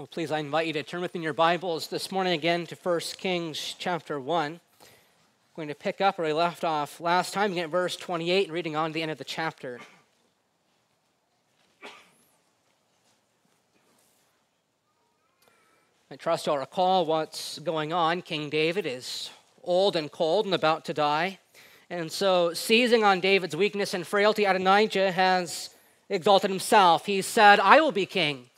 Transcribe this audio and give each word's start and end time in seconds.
Well, 0.00 0.06
please, 0.06 0.30
I 0.30 0.38
invite 0.38 0.66
you 0.66 0.72
to 0.72 0.82
turn 0.82 1.02
within 1.02 1.20
your 1.20 1.34
Bibles 1.34 1.88
this 1.88 2.10
morning 2.10 2.32
again 2.32 2.64
to 2.68 2.74
1 2.74 3.00
Kings 3.18 3.74
chapter 3.78 4.18
1. 4.18 4.52
I'm 4.54 4.88
going 5.54 5.68
to 5.68 5.74
pick 5.74 6.00
up 6.00 6.16
where 6.16 6.26
we 6.26 6.32
left 6.32 6.64
off 6.64 7.02
last 7.02 7.34
time, 7.34 7.52
again 7.52 7.68
verse 7.68 7.96
28, 7.96 8.44
and 8.44 8.54
reading 8.54 8.76
on 8.76 8.88
to 8.88 8.94
the 8.94 9.02
end 9.02 9.10
of 9.10 9.18
the 9.18 9.24
chapter. 9.24 9.78
I 16.10 16.16
trust 16.16 16.46
you'll 16.46 16.56
recall 16.56 17.04
what's 17.04 17.58
going 17.58 17.92
on. 17.92 18.22
King 18.22 18.48
David 18.48 18.86
is 18.86 19.28
old 19.62 19.96
and 19.96 20.10
cold 20.10 20.46
and 20.46 20.54
about 20.54 20.86
to 20.86 20.94
die. 20.94 21.40
And 21.90 22.10
so, 22.10 22.54
seizing 22.54 23.04
on 23.04 23.20
David's 23.20 23.54
weakness 23.54 23.92
and 23.92 24.06
frailty, 24.06 24.46
Adonijah 24.46 25.12
has 25.12 25.68
exalted 26.08 26.48
himself. 26.48 27.04
He 27.04 27.20
said, 27.20 27.60
I 27.60 27.82
will 27.82 27.92
be 27.92 28.06
king 28.06 28.49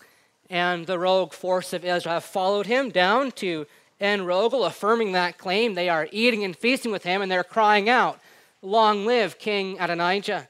and 0.53 0.87
the 0.87 0.99
rogue 0.99 1.33
force 1.33 1.73
of 1.73 1.83
Israel 1.83 2.17
have 2.17 2.25
followed 2.25 2.67
him 2.67 2.91
down 2.91 3.33
to 3.33 3.67
En 3.99 4.21
Rogel, 4.21 4.67
affirming 4.67 5.13
that 5.13 5.39
claim. 5.39 5.73
They 5.73 5.89
are 5.89 6.09
eating 6.13 6.45
and 6.45 6.55
feasting 6.55 6.93
with 6.93 7.05
him, 7.05 7.23
and 7.23 7.33
they're 7.33 7.43
crying 7.43 7.89
out, 7.89 8.21
Long 8.61 9.07
live 9.07 9.39
King 9.39 9.79
Adonijah. 9.81 10.49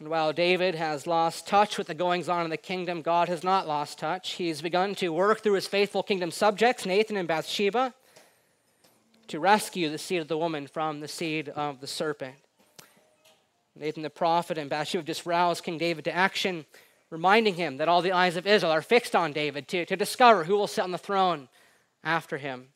And 0.00 0.08
while 0.08 0.32
David 0.32 0.74
has 0.74 1.06
lost 1.06 1.46
touch 1.46 1.78
with 1.78 1.86
the 1.86 1.94
goings 1.94 2.28
on 2.28 2.42
in 2.42 2.50
the 2.50 2.56
kingdom, 2.56 3.02
God 3.02 3.28
has 3.28 3.44
not 3.44 3.68
lost 3.68 4.00
touch. 4.00 4.32
He's 4.32 4.60
begun 4.60 4.96
to 4.96 5.10
work 5.10 5.42
through 5.42 5.52
his 5.52 5.68
faithful 5.68 6.02
kingdom 6.02 6.32
subjects, 6.32 6.84
Nathan 6.84 7.16
and 7.16 7.28
Bathsheba, 7.28 7.94
to 9.28 9.38
rescue 9.38 9.90
the 9.90 9.98
seed 9.98 10.22
of 10.22 10.28
the 10.28 10.38
woman 10.38 10.66
from 10.66 10.98
the 10.98 11.08
seed 11.08 11.50
of 11.50 11.80
the 11.80 11.86
serpent. 11.86 12.34
Nathan 13.76 14.02
the 14.02 14.10
prophet 14.10 14.58
and 14.58 14.68
Bathsheba 14.68 15.04
just 15.04 15.24
roused 15.24 15.62
King 15.62 15.78
David 15.78 16.04
to 16.06 16.16
action 16.16 16.66
reminding 17.10 17.54
him 17.54 17.76
that 17.76 17.88
all 17.88 18.02
the 18.02 18.12
eyes 18.12 18.36
of 18.36 18.46
Israel 18.46 18.72
are 18.72 18.82
fixed 18.82 19.16
on 19.16 19.32
David 19.32 19.66
to, 19.68 19.84
to 19.84 19.96
discover 19.96 20.44
who 20.44 20.54
will 20.54 20.68
sit 20.68 20.84
on 20.84 20.92
the 20.92 20.98
throne 20.98 21.48
after 22.04 22.38
him. 22.38 22.68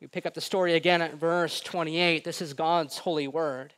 We 0.00 0.06
pick 0.06 0.26
up 0.26 0.34
the 0.34 0.40
story 0.40 0.74
again 0.74 1.02
at 1.02 1.14
verse 1.14 1.60
28. 1.60 2.24
This 2.24 2.40
is 2.40 2.54
God's 2.54 2.98
holy 2.98 3.28
word. 3.28 3.74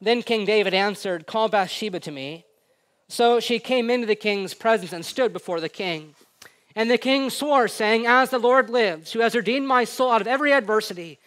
Then 0.00 0.22
King 0.22 0.44
David 0.44 0.74
answered, 0.74 1.26
Call 1.26 1.48
Bathsheba 1.48 2.00
to 2.00 2.10
me. 2.10 2.44
So 3.08 3.38
she 3.38 3.58
came 3.58 3.90
into 3.90 4.06
the 4.06 4.16
king's 4.16 4.54
presence 4.54 4.92
and 4.92 5.04
stood 5.04 5.32
before 5.32 5.60
the 5.60 5.68
king. 5.68 6.14
And 6.74 6.90
the 6.90 6.98
king 6.98 7.30
swore, 7.30 7.68
saying, 7.68 8.06
As 8.06 8.30
the 8.30 8.38
Lord 8.38 8.70
lives, 8.70 9.12
who 9.12 9.20
has 9.20 9.36
redeemed 9.36 9.68
my 9.68 9.84
soul 9.84 10.10
out 10.10 10.20
of 10.20 10.26
every 10.26 10.52
adversity, 10.52 11.20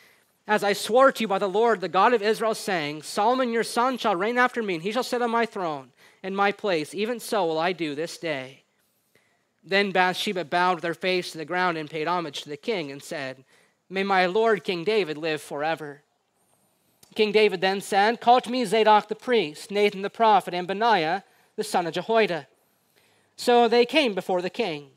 as 0.48 0.64
I 0.64 0.74
swore 0.74 1.12
to 1.12 1.22
you 1.22 1.28
by 1.28 1.40
the 1.40 1.48
Lord, 1.48 1.80
the 1.80 1.88
God 1.88 2.14
of 2.14 2.22
Israel, 2.22 2.56
saying, 2.56 3.04
Solomon 3.04 3.54
your 3.54 3.64
son 3.64 3.98
shall 3.98 4.16
reign 4.16 4.38
after 4.38 4.62
me, 4.62 4.76
and 4.76 4.84
he 4.84 4.92
shall 4.92 5.04
sit 5.04 5.22
on 5.22 5.32
my 5.32 5.46
throne 5.46 5.92
in 6.28 6.36
my 6.36 6.52
place. 6.52 6.94
Even 6.94 7.20
so 7.20 7.46
will 7.46 7.58
I 7.58 7.72
do 7.72 7.96
this 7.96 8.18
day. 8.18 8.64
Then 9.64 9.92
Bathsheba 9.92 10.46
bowed 10.46 10.84
her 10.84 10.94
face 10.94 11.32
to 11.32 11.38
the 11.38 11.46
ground 11.46 11.78
and 11.78 11.90
paid 11.90 12.08
homage 12.08 12.44
to 12.44 12.50
the 12.50 12.58
king 12.58 12.92
and 12.92 13.02
said, 13.02 13.44
May 13.90 14.04
my 14.04 14.26
lord 14.26 14.64
King 14.64 14.84
David 14.84 15.18
live 15.18 15.42
forever. 15.42 16.04
King 17.16 17.32
David 17.32 17.62
then 17.62 17.82
said, 17.82 18.22
Call 18.22 18.42
to 18.42 18.52
me 18.52 18.66
Zadok 18.66 19.08
the 19.08 19.16
priest, 19.16 19.72
Nathan 19.72 20.02
the 20.02 20.10
prophet, 20.10 20.54
and 20.54 20.68
Benaiah 20.68 21.24
the 21.56 21.64
son 21.64 21.88
of 21.88 21.94
Jehoiada. 21.94 22.48
So 23.38 23.68
they 23.68 23.86
came 23.86 24.14
before 24.14 24.42
the 24.42 24.50
king. 24.50 24.90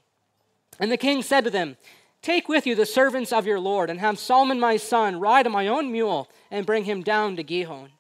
And 0.79 0.91
the 0.91 0.97
king 0.97 1.23
said 1.23 1.45
to 1.45 1.51
them, 1.51 1.77
Take 2.23 2.49
with 2.49 2.67
you 2.67 2.75
the 2.75 2.87
servants 2.87 3.33
of 3.33 3.47
your 3.47 3.61
Lord, 3.61 3.89
and 3.89 4.01
have 4.01 4.19
Solomon 4.19 4.61
my 4.61 4.77
son 4.77 5.21
ride 5.21 5.47
on 5.47 5.53
my 5.53 5.69
own 5.69 5.91
mule, 5.91 6.29
and 6.51 6.67
bring 6.67 6.85
him 6.85 7.03
down 7.03 7.37
to 7.37 7.43
Gihon. 7.43 7.91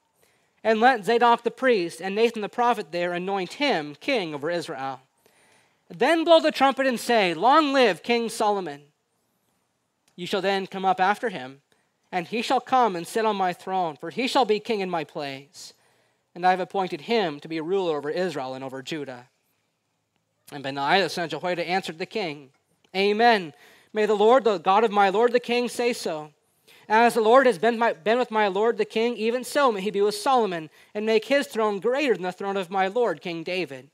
And 0.62 0.80
let 0.80 1.04
Zadok 1.04 1.42
the 1.42 1.50
priest 1.50 2.00
and 2.00 2.14
Nathan 2.14 2.42
the 2.42 2.48
prophet 2.48 2.92
there 2.92 3.12
anoint 3.12 3.54
him 3.54 3.94
king 3.94 4.34
over 4.34 4.50
Israel. 4.50 5.00
Then 5.88 6.24
blow 6.24 6.40
the 6.40 6.52
trumpet 6.52 6.86
and 6.86 7.00
say, 7.00 7.34
Long 7.34 7.72
live 7.72 8.02
King 8.02 8.28
Solomon. 8.28 8.82
You 10.16 10.26
shall 10.26 10.42
then 10.42 10.66
come 10.66 10.84
up 10.84 11.00
after 11.00 11.30
him, 11.30 11.62
and 12.12 12.26
he 12.26 12.42
shall 12.42 12.60
come 12.60 12.94
and 12.94 13.06
sit 13.06 13.24
on 13.24 13.36
my 13.36 13.52
throne, 13.52 13.96
for 13.96 14.10
he 14.10 14.28
shall 14.28 14.44
be 14.44 14.60
king 14.60 14.80
in 14.80 14.90
my 14.90 15.02
place. 15.02 15.72
And 16.34 16.46
I 16.46 16.50
have 16.50 16.60
appointed 16.60 17.02
him 17.02 17.40
to 17.40 17.48
be 17.48 17.60
ruler 17.60 17.96
over 17.96 18.10
Israel 18.10 18.54
and 18.54 18.62
over 18.62 18.82
Judah. 18.82 19.28
And 20.52 20.62
Benaiah 20.62 21.04
the 21.04 21.08
son 21.08 21.24
of 21.24 21.30
Jehoiada 21.30 21.66
answered 21.66 21.98
the 21.98 22.06
king, 22.06 22.50
Amen. 22.94 23.54
May 23.92 24.06
the 24.06 24.14
Lord, 24.14 24.44
the 24.44 24.58
God 24.58 24.84
of 24.84 24.90
my 24.90 25.08
Lord 25.08 25.32
the 25.32 25.40
king, 25.40 25.68
say 25.68 25.92
so. 25.92 26.32
As 26.90 27.14
the 27.14 27.20
Lord 27.20 27.46
has 27.46 27.56
been, 27.56 27.78
my, 27.78 27.92
been 27.92 28.18
with 28.18 28.32
my 28.32 28.48
Lord 28.48 28.76
the 28.76 28.84
king, 28.84 29.16
even 29.16 29.44
so 29.44 29.70
may 29.70 29.80
he 29.80 29.92
be 29.92 30.00
with 30.00 30.16
Solomon, 30.16 30.68
and 30.92 31.06
make 31.06 31.26
his 31.26 31.46
throne 31.46 31.78
greater 31.78 32.14
than 32.14 32.24
the 32.24 32.32
throne 32.32 32.56
of 32.56 32.68
my 32.68 32.88
Lord 32.88 33.20
King 33.20 33.44
David. 33.44 33.90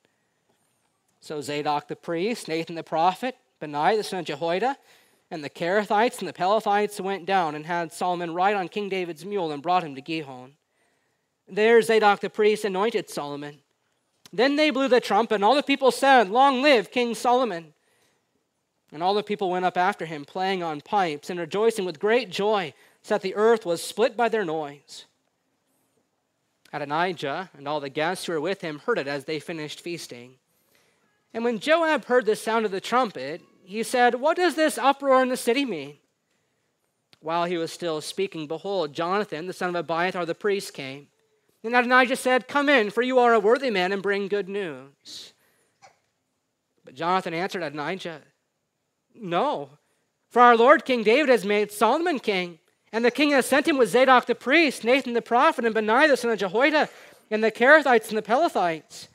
So 1.21 1.43
Zadok 1.43 1.89
the 1.89 1.95
priest, 1.95 2.49
Nathan 2.49 2.75
the 2.75 2.83
prophet, 2.83 3.37
Benaiah 3.61 3.99
the 3.99 4.03
son 4.03 4.21
of 4.21 4.25
Jehoiada, 4.25 4.79
and 5.31 5.45
the 5.45 5.51
Kerethites 5.51 6.21
and 6.21 6.29
the 6.29 6.33
Pelethites 6.33 6.99
went 6.99 7.27
down 7.27 7.55
and 7.55 7.67
had 7.67 7.93
Solomon 7.93 8.33
ride 8.33 8.57
on 8.57 8.69
King 8.69 8.89
David's 8.89 9.27
mule 9.27 9.53
and 9.53 9.63
brought 9.63 9.85
him 9.85 9.95
to 9.95 10.01
Gihon. 10.01 10.55
There 11.47 11.83
Zadok 11.83 12.21
the 12.21 12.31
priest 12.31 12.65
anointed 12.65 13.11
Solomon. 13.11 13.59
Then 14.33 14.57
they 14.57 14.71
blew 14.71 14.89
the 14.89 15.03
trumpet, 15.03 15.35
and 15.35 15.45
all 15.45 15.55
the 15.55 15.63
people 15.63 15.91
said, 15.91 16.31
Long 16.31 16.63
live 16.63 16.91
King 16.91 17.15
Solomon! 17.15 17.75
And 18.93 19.03
all 19.03 19.15
the 19.15 19.23
people 19.23 19.51
went 19.51 19.65
up 19.65 19.77
after 19.77 20.07
him, 20.07 20.25
playing 20.25 20.63
on 20.63 20.81
pipes 20.81 21.29
and 21.29 21.41
rejoicing 21.41 21.85
with 21.85 21.99
great 21.99 22.31
joy, 22.31 22.73
so 23.03 23.15
that 23.15 23.23
the 23.23 23.35
earth 23.35 23.67
was 23.67 23.83
split 23.83 24.17
by 24.17 24.29
their 24.29 24.45
noise. 24.45 25.07
Adonijah 26.73 27.51
and 27.57 27.67
all 27.67 27.81
the 27.81 27.89
guests 27.89 28.27
who 28.27 28.33
were 28.33 28.41
with 28.41 28.61
him 28.61 28.81
heard 28.81 28.99
it 28.99 29.09
as 29.09 29.25
they 29.25 29.39
finished 29.39 29.81
feasting. 29.81 30.35
And 31.33 31.45
when 31.45 31.59
Joab 31.59 32.07
heard 32.07 32.27
the 32.27 32.37
sound 32.37 32.65
of 32.65 32.71
the 32.71 32.81
trumpet, 32.81 33.43
he 33.65 33.83
said, 33.83 34.17
What 34.17 34.37
does 34.37 34.55
this 34.55 34.79
uproar 34.79 35.23
in 35.23 35.29
the 35.29 35.37
city 35.37 35.65
mean? 35.65 35.97
While 37.21 37.45
he 37.45 37.57
was 37.57 37.73
still 37.73 38.01
speaking, 38.01 38.47
behold, 38.47 38.93
Jonathan, 38.93 39.47
the 39.47 39.53
son 39.53 39.71
of 39.71 39.75
Abiathar 39.75 40.27
the 40.27 40.35
priest, 40.35 40.75
came. 40.75 41.09
And 41.65 41.75
Adonijah 41.75 42.17
said, 42.17 42.47
Come 42.47 42.69
in, 42.69 42.91
for 42.91 43.03
you 43.03 43.19
are 43.19 43.35
a 43.35 43.41
worthy 43.41 43.71
man, 43.71 43.93
and 43.93 44.03
bring 44.03 44.29
good 44.29 44.49
news. 44.49 45.33
But 46.85 46.95
Jonathan 46.95 47.35
answered 47.35 47.65
Adonijah, 47.65 48.23
no. 49.21 49.71
For 50.31 50.43
our 50.43 50.57
Lord 50.57 50.85
King 50.85 51.03
David 51.03 51.29
has 51.29 51.45
made 51.45 51.73
Solomon 51.73 52.19
king, 52.19 52.59
and 52.93 53.05
the 53.05 53.11
king 53.11 53.31
has 53.31 53.47
sent 53.47 53.69
him 53.69 53.79
with 53.79 53.91
Zadok 53.91 54.27
the 54.27 54.35
priest, 54.35 54.85
Nathan 54.85 55.13
the 55.13 55.23
prophet, 55.23 55.65
and 55.65 55.75
Benaiah 55.75 56.09
the 56.09 56.17
son 56.17 56.31
of 56.31 56.39
Jehoiada, 56.39 56.89
and 57.31 57.43
the 57.43 57.51
Kerethites 57.51 58.09
and 58.09 58.19
the 58.19 58.23
Pelethites. 58.23 59.09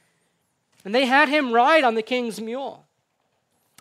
And 0.84 0.96
they 0.96 1.06
had 1.06 1.30
him 1.30 1.54
ride 1.54 1.84
on 1.84 1.96
the 1.96 2.02
king's 2.02 2.42
mule. 2.42 2.86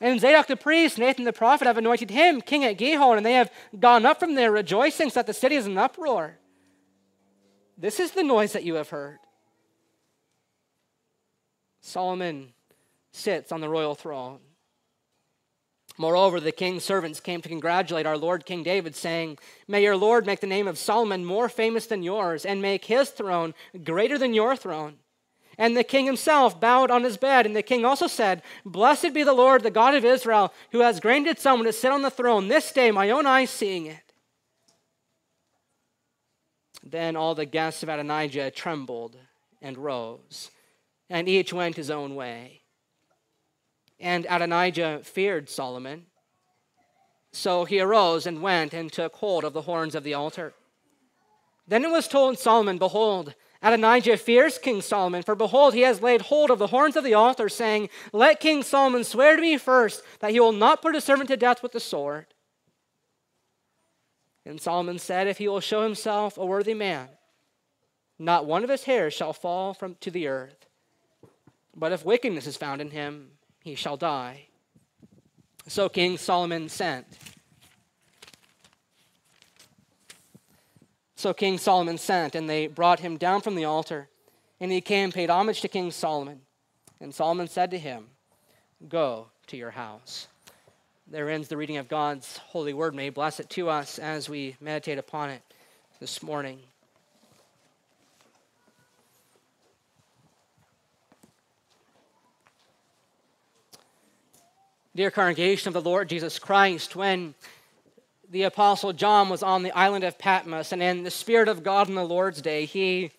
And 0.01 0.21
Zadok 0.21 0.47
the 0.47 0.57
priest, 0.57 0.99
Nathan 0.99 1.25
the 1.25 1.33
prophet, 1.33 1.67
have 1.67 1.79
anointed 1.79 2.11
him 2.11 2.41
king 2.41 2.65
at 2.65 2.79
Gihon, 2.79 3.17
and 3.17 3.27
they 3.27 3.35
have 3.35 3.51
gone 3.79 4.07
up 4.07 4.21
from 4.21 4.35
there 4.35 4.51
rejoicing 4.51 5.11
so 5.11 5.21
that 5.21 5.27
the 5.27 5.35
city 5.35 5.57
is 5.57 5.67
in 5.67 5.77
uproar. 5.77 6.39
This 7.77 8.01
is 8.01 8.13
the 8.13 8.23
noise 8.23 8.53
that 8.53 8.65
you 8.65 8.75
have 8.75 8.91
heard. 8.91 9.19
Solomon 11.81 12.53
sits 13.13 13.53
on 13.53 13.61
the 13.61 13.69
royal 13.69 13.95
throne. 13.95 14.41
Moreover, 16.01 16.41
the 16.41 16.51
king's 16.51 16.83
servants 16.83 17.21
came 17.21 17.43
to 17.43 17.49
congratulate 17.51 18.07
our 18.07 18.17
Lord 18.17 18.47
King 18.47 18.63
David, 18.63 18.97
saying, 18.97 19.37
May 19.69 19.83
your 19.83 19.99
Lord 19.99 20.25
make 20.25 20.41
the 20.41 20.47
name 20.47 20.67
of 20.67 20.79
Solomon 20.79 21.27
more 21.27 21.47
famous 21.51 21.85
than 21.85 22.03
yours, 22.03 22.47
and 22.47 22.63
make 22.63 22.87
his 22.87 23.11
throne 23.11 23.53
greater 23.85 24.17
than 24.17 24.33
your 24.33 24.57
throne. 24.57 24.95
And 25.59 25.77
the 25.77 25.85
king 25.85 26.07
himself 26.07 26.59
bowed 26.59 26.91
on 26.91 27.05
his 27.05 27.19
bed, 27.19 27.45
and 27.45 27.55
the 27.55 27.63
king 27.63 27.85
also 27.85 28.07
said, 28.07 28.41
Blessed 28.65 29.13
be 29.13 29.25
the 29.25 29.35
Lord, 29.35 29.63
the 29.63 29.71
God 29.71 29.95
of 29.95 30.07
Israel, 30.07 30.55
who 30.73 30.81
has 30.81 31.01
granted 31.01 31.39
someone 31.39 31.67
to 31.67 31.73
sit 31.75 31.93
on 31.93 32.01
the 32.01 32.11
throne 32.11 32.49
this 32.49 32.73
day, 32.73 32.91
my 32.91 33.11
own 33.11 33.27
eyes 33.27 33.51
seeing 33.51 33.85
it. 33.85 34.15
Then 36.83 37.15
all 37.15 37.35
the 37.35 37.45
guests 37.45 37.83
of 37.83 37.91
Adonijah 37.91 38.53
trembled 38.53 39.19
and 39.61 39.77
rose, 39.77 40.51
and 41.11 41.29
each 41.29 41.53
went 41.53 41.77
his 41.77 41.91
own 41.91 42.15
way. 42.15 42.60
And 44.01 44.27
Adonijah 44.29 45.01
feared 45.05 45.51
Solomon. 45.51 46.07
So 47.33 47.65
he 47.65 47.81
arose 47.81 48.27
and 48.27 48.43
went 48.43 48.73
and 48.73 48.91
took 48.91 49.15
hold 49.17 49.45
of 49.45 49.53
the 49.53 49.63
horns 49.63 49.95
of 49.95 50.03
the 50.03 50.15
altar. 50.15 50.55
Then 51.69 51.85
it 51.85 51.91
was 51.91 52.09
told 52.09 52.39
Solomon, 52.39 52.79
Behold, 52.79 53.35
Adonijah 53.63 54.17
fears 54.17 54.59
King 54.59 54.81
Solomon, 54.81 55.23
for 55.23 55.35
behold, 55.35 55.75
he 55.75 55.83
has 55.83 56.03
laid 56.03 56.23
hold 56.23 56.51
of 56.51 56.59
the 56.59 56.69
horns 56.69 56.97
of 56.97 57.05
the 57.05 57.15
altar, 57.15 57.49
saying, 57.49 57.91
Let 58.13 58.41
King 58.41 58.63
Solomon 58.63 59.05
swear 59.05 59.37
to 59.37 59.43
me 59.43 59.59
first 59.59 60.03
that 60.21 60.33
he 60.33 60.41
will 60.41 60.53
not 60.53 60.83
put 60.83 60.95
his 60.95 61.05
servant 61.05 61.29
to 61.29 61.37
death 61.37 61.63
with 61.63 61.73
the 61.73 61.81
sword. 61.81 62.27
And 64.47 64.61
Solomon 64.61 64.99
said, 64.99 65.27
If 65.27 65.39
he 65.39 65.47
will 65.47 65.61
show 65.61 65.83
himself 65.83 66.39
a 66.39 66.47
worthy 66.47 66.75
man, 66.75 67.09
not 68.19 68.47
one 68.47 68.65
of 68.65 68.71
his 68.71 68.85
hairs 68.85 69.15
shall 69.15 69.33
fall 69.33 69.75
from 69.75 69.97
to 70.01 70.11
the 70.11 70.27
earth. 70.27 70.67
But 71.77 71.93
if 71.93 72.05
wickedness 72.05 72.47
is 72.47 72.57
found 72.57 72.81
in 72.81 72.91
him, 72.91 73.33
he 73.63 73.75
shall 73.75 73.97
die. 73.97 74.47
So 75.67 75.89
King 75.89 76.19
Solomon 76.19 76.69
sent. 76.69 77.07
So 81.17 81.35
King 81.35 81.59
Solomon 81.59 81.99
sent, 81.99 82.35
and 82.35 82.49
they 82.49 82.67
brought 82.67 83.01
him 83.01 83.19
down 83.19 83.43
from 83.43 83.55
the 83.55 83.67
altar. 83.67 84.09
And 84.59 84.73
he 84.73 84.81
came, 84.81 85.13
paid 85.13 85.31
homage 85.31 85.61
to 85.61 85.69
King 85.69 85.91
Solomon. 85.91 86.41
And 87.01 87.15
Solomon 87.15 87.49
said 87.49 87.71
to 87.73 87.79
him, 87.79 88.07
Go 88.89 89.29
to 89.49 89.57
your 89.57 89.71
house. 89.71 90.29
There 91.07 91.29
ends 91.29 91.49
the 91.49 91.57
reading 91.57 91.77
of 91.77 91.89
God's 91.89 92.39
holy 92.39 92.73
word. 92.73 92.95
May 92.95 93.11
bless 93.11 93.41
it 93.41 93.51
to 93.51 93.69
us 93.69 93.99
as 93.99 94.29
we 94.29 94.57
meditate 94.61 94.99
upon 94.99 95.31
it 95.31 95.43
this 95.99 96.23
morning. 96.23 96.61
Dear 105.01 105.11
congregation 105.11 105.69
of 105.69 105.73
the 105.73 105.81
Lord 105.81 106.11
Jesus 106.11 106.39
Christ, 106.39 106.95
when 106.95 107.35
the 108.29 108.43
Apostle 108.43 108.93
John 108.93 109.31
was 109.31 109.43
on 109.43 109.63
the 109.63 109.73
island 109.73 110.05
of 110.05 110.19
Patmos, 110.19 110.73
and 110.73 110.83
in 110.83 111.05
the 111.05 111.11
Spirit 111.11 111.49
of 111.49 111.63
God 111.63 111.89
on 111.89 111.95
the 111.95 112.05
Lord's 112.05 112.43
day, 112.43 112.67
he 112.67 113.11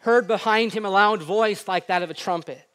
heard 0.00 0.26
behind 0.26 0.72
him 0.72 0.86
a 0.86 0.90
loud 0.90 1.20
voice 1.20 1.68
like 1.68 1.88
that 1.88 2.02
of 2.02 2.08
a 2.08 2.14
trumpet. 2.14 2.66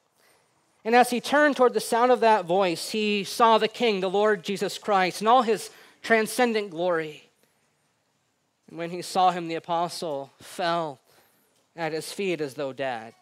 And 0.86 0.94
as 0.94 1.10
he 1.10 1.20
turned 1.20 1.58
toward 1.58 1.74
the 1.74 1.80
sound 1.80 2.12
of 2.12 2.20
that 2.20 2.46
voice, 2.46 2.92
he 2.92 3.24
saw 3.24 3.58
the 3.58 3.68
King, 3.68 4.02
the 4.02 4.08
Lord 4.08 4.44
Jesus 4.44 4.78
Christ, 4.78 5.22
in 5.22 5.28
all 5.28 5.42
his 5.42 5.72
transcendent 6.04 6.70
glory. 6.70 7.28
And 8.70 8.78
when 8.78 8.92
he 8.92 9.02
saw 9.02 9.32
him, 9.32 9.48
the 9.48 9.56
apostle 9.56 10.32
fell 10.40 11.00
at 11.76 11.92
his 11.92 12.12
feet 12.14 12.40
as 12.40 12.54
though 12.54 12.72
dead. 12.72 13.16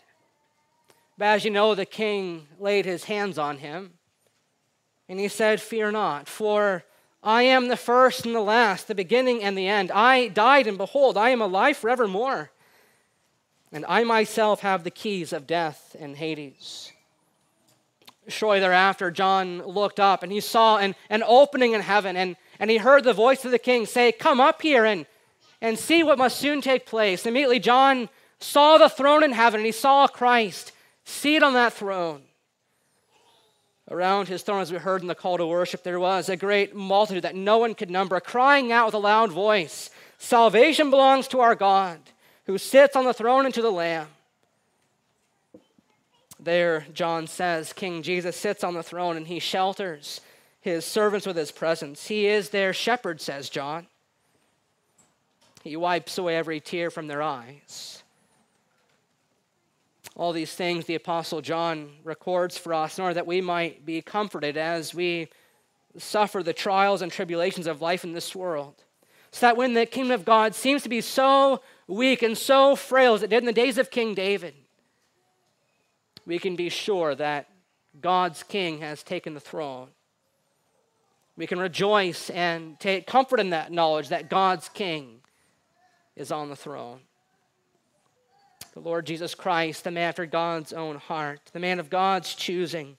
But 1.17 1.27
as 1.27 1.45
you 1.45 1.51
know, 1.51 1.73
the 1.73 1.85
king 1.85 2.47
laid 2.59 2.83
his 2.83 3.05
hands 3.05 3.37
on 3.37 3.59
him 3.59 3.93
and 5.09 5.19
he 5.19 5.27
said, 5.27 5.59
Fear 5.59 5.91
not, 5.91 6.27
for 6.27 6.83
I 7.23 7.43
am 7.43 7.67
the 7.67 7.75
first 7.75 8.25
and 8.25 8.35
the 8.35 8.39
last, 8.41 8.87
the 8.87 8.95
beginning 8.95 9.43
and 9.43 9.57
the 9.57 9.67
end. 9.67 9.91
I 9.91 10.29
died, 10.29 10.67
and 10.67 10.77
behold, 10.77 11.17
I 11.17 11.31
am 11.31 11.41
alive 11.41 11.75
forevermore. 11.75 12.51
And 13.71 13.85
I 13.89 14.03
myself 14.03 14.61
have 14.61 14.83
the 14.83 14.91
keys 14.91 15.33
of 15.33 15.45
death 15.45 15.95
and 15.99 16.15
Hades. 16.15 16.91
Shortly 18.27 18.59
thereafter, 18.59 19.11
John 19.11 19.63
looked 19.63 19.99
up 19.99 20.21
and 20.21 20.31
he 20.31 20.39
saw 20.39 20.77
an, 20.77 20.95
an 21.09 21.23
opening 21.25 21.73
in 21.73 21.81
heaven, 21.81 22.15
and, 22.15 22.35
and 22.59 22.69
he 22.69 22.77
heard 22.77 23.03
the 23.03 23.13
voice 23.13 23.43
of 23.43 23.51
the 23.51 23.59
king 23.59 23.85
say, 23.85 24.11
Come 24.11 24.39
up 24.39 24.61
here 24.61 24.85
and, 24.85 25.07
and 25.61 25.77
see 25.77 26.03
what 26.03 26.19
must 26.19 26.39
soon 26.39 26.61
take 26.61 26.85
place. 26.85 27.25
Immediately, 27.25 27.59
John 27.59 28.09
saw 28.39 28.77
the 28.77 28.89
throne 28.89 29.23
in 29.23 29.33
heaven, 29.33 29.59
and 29.59 29.65
he 29.65 29.71
saw 29.71 30.07
Christ 30.07 30.71
seated 31.03 31.43
on 31.43 31.53
that 31.53 31.73
throne. 31.73 32.21
Around 33.91 34.27
his 34.27 34.43
throne, 34.43 34.61
as 34.61 34.71
we 34.71 34.77
heard 34.77 35.01
in 35.01 35.07
the 35.07 35.15
call 35.15 35.37
to 35.37 35.47
worship, 35.47 35.83
there 35.83 35.99
was 35.99 36.29
a 36.29 36.37
great 36.37 36.75
multitude 36.75 37.23
that 37.23 37.35
no 37.35 37.57
one 37.57 37.73
could 37.73 37.89
number, 37.89 38.19
crying 38.19 38.71
out 38.71 38.85
with 38.85 38.95
a 38.95 38.99
loud 38.99 39.31
voice 39.31 39.89
Salvation 40.19 40.89
belongs 40.89 41.29
to 41.29 41.39
our 41.39 41.55
God, 41.55 41.97
who 42.45 42.57
sits 42.57 42.95
on 42.95 43.05
the 43.05 43.13
throne 43.13 43.45
and 43.45 43.53
to 43.53 43.61
the 43.61 43.71
Lamb. 43.71 44.07
There, 46.37 46.85
John 46.93 47.25
says, 47.25 47.73
King 47.73 48.01
Jesus 48.01 48.35
sits 48.35 48.63
on 48.63 48.73
the 48.73 48.83
throne 48.83 49.15
and 49.15 49.27
he 49.27 49.39
shelters 49.39 50.19
his 50.61 50.83
servants 50.83 51.25
with 51.25 51.37
his 51.37 51.51
presence. 51.51 52.07
He 52.07 52.27
is 52.27 52.49
their 52.49 52.73
shepherd, 52.73 53.21
says 53.21 53.49
John. 53.49 53.87
He 55.63 55.75
wipes 55.75 56.17
away 56.17 56.35
every 56.35 56.59
tear 56.59 56.91
from 56.91 57.07
their 57.07 57.21
eyes. 57.21 58.03
All 60.19 60.33
these 60.33 60.53
things 60.53 60.83
the 60.83 60.95
Apostle 60.95 61.39
John 61.39 61.91
records 62.03 62.57
for 62.57 62.73
us 62.73 62.97
in 62.97 63.03
order 63.05 63.13
that 63.13 63.25
we 63.25 63.39
might 63.39 63.85
be 63.85 64.01
comforted 64.01 64.57
as 64.57 64.93
we 64.93 65.29
suffer 65.97 66.43
the 66.43 66.51
trials 66.51 67.01
and 67.01 67.09
tribulations 67.09 67.67
of 67.67 67.81
life 67.81 68.03
in 68.03 68.11
this 68.11 68.35
world. 68.35 68.83
So 69.31 69.45
that 69.45 69.55
when 69.55 69.75
the 69.75 69.85
kingdom 69.85 70.11
of 70.11 70.25
God 70.25 70.55
seems 70.55 70.83
to 70.83 70.89
be 70.89 70.99
so 70.99 71.61
weak 71.87 72.21
and 72.21 72.37
so 72.37 72.75
frail 72.75 73.13
as 73.13 73.23
it 73.23 73.29
did 73.29 73.37
in 73.37 73.45
the 73.45 73.53
days 73.53 73.77
of 73.77 73.91
King 73.91 74.13
David, 74.13 74.55
we 76.25 76.37
can 76.37 76.57
be 76.57 76.67
sure 76.67 77.15
that 77.15 77.47
God's 78.01 78.43
king 78.43 78.79
has 78.79 79.03
taken 79.03 79.35
the 79.35 79.39
throne. 79.39 79.87
We 81.37 81.47
can 81.47 81.59
rejoice 81.59 82.29
and 82.29 82.77
take 82.77 83.07
comfort 83.07 83.39
in 83.39 83.51
that 83.51 83.71
knowledge 83.71 84.09
that 84.09 84.29
God's 84.29 84.67
king 84.67 85.21
is 86.17 86.29
on 86.29 86.49
the 86.49 86.57
throne 86.57 86.99
the 88.79 88.87
Lord 88.87 89.05
Jesus 89.05 89.35
Christ, 89.35 89.83
the 89.83 89.91
man 89.91 90.07
after 90.07 90.25
God's 90.25 90.71
own 90.71 90.95
heart, 90.95 91.41
the 91.51 91.59
man 91.59 91.79
of 91.79 91.89
God's 91.89 92.33
choosing, 92.33 92.95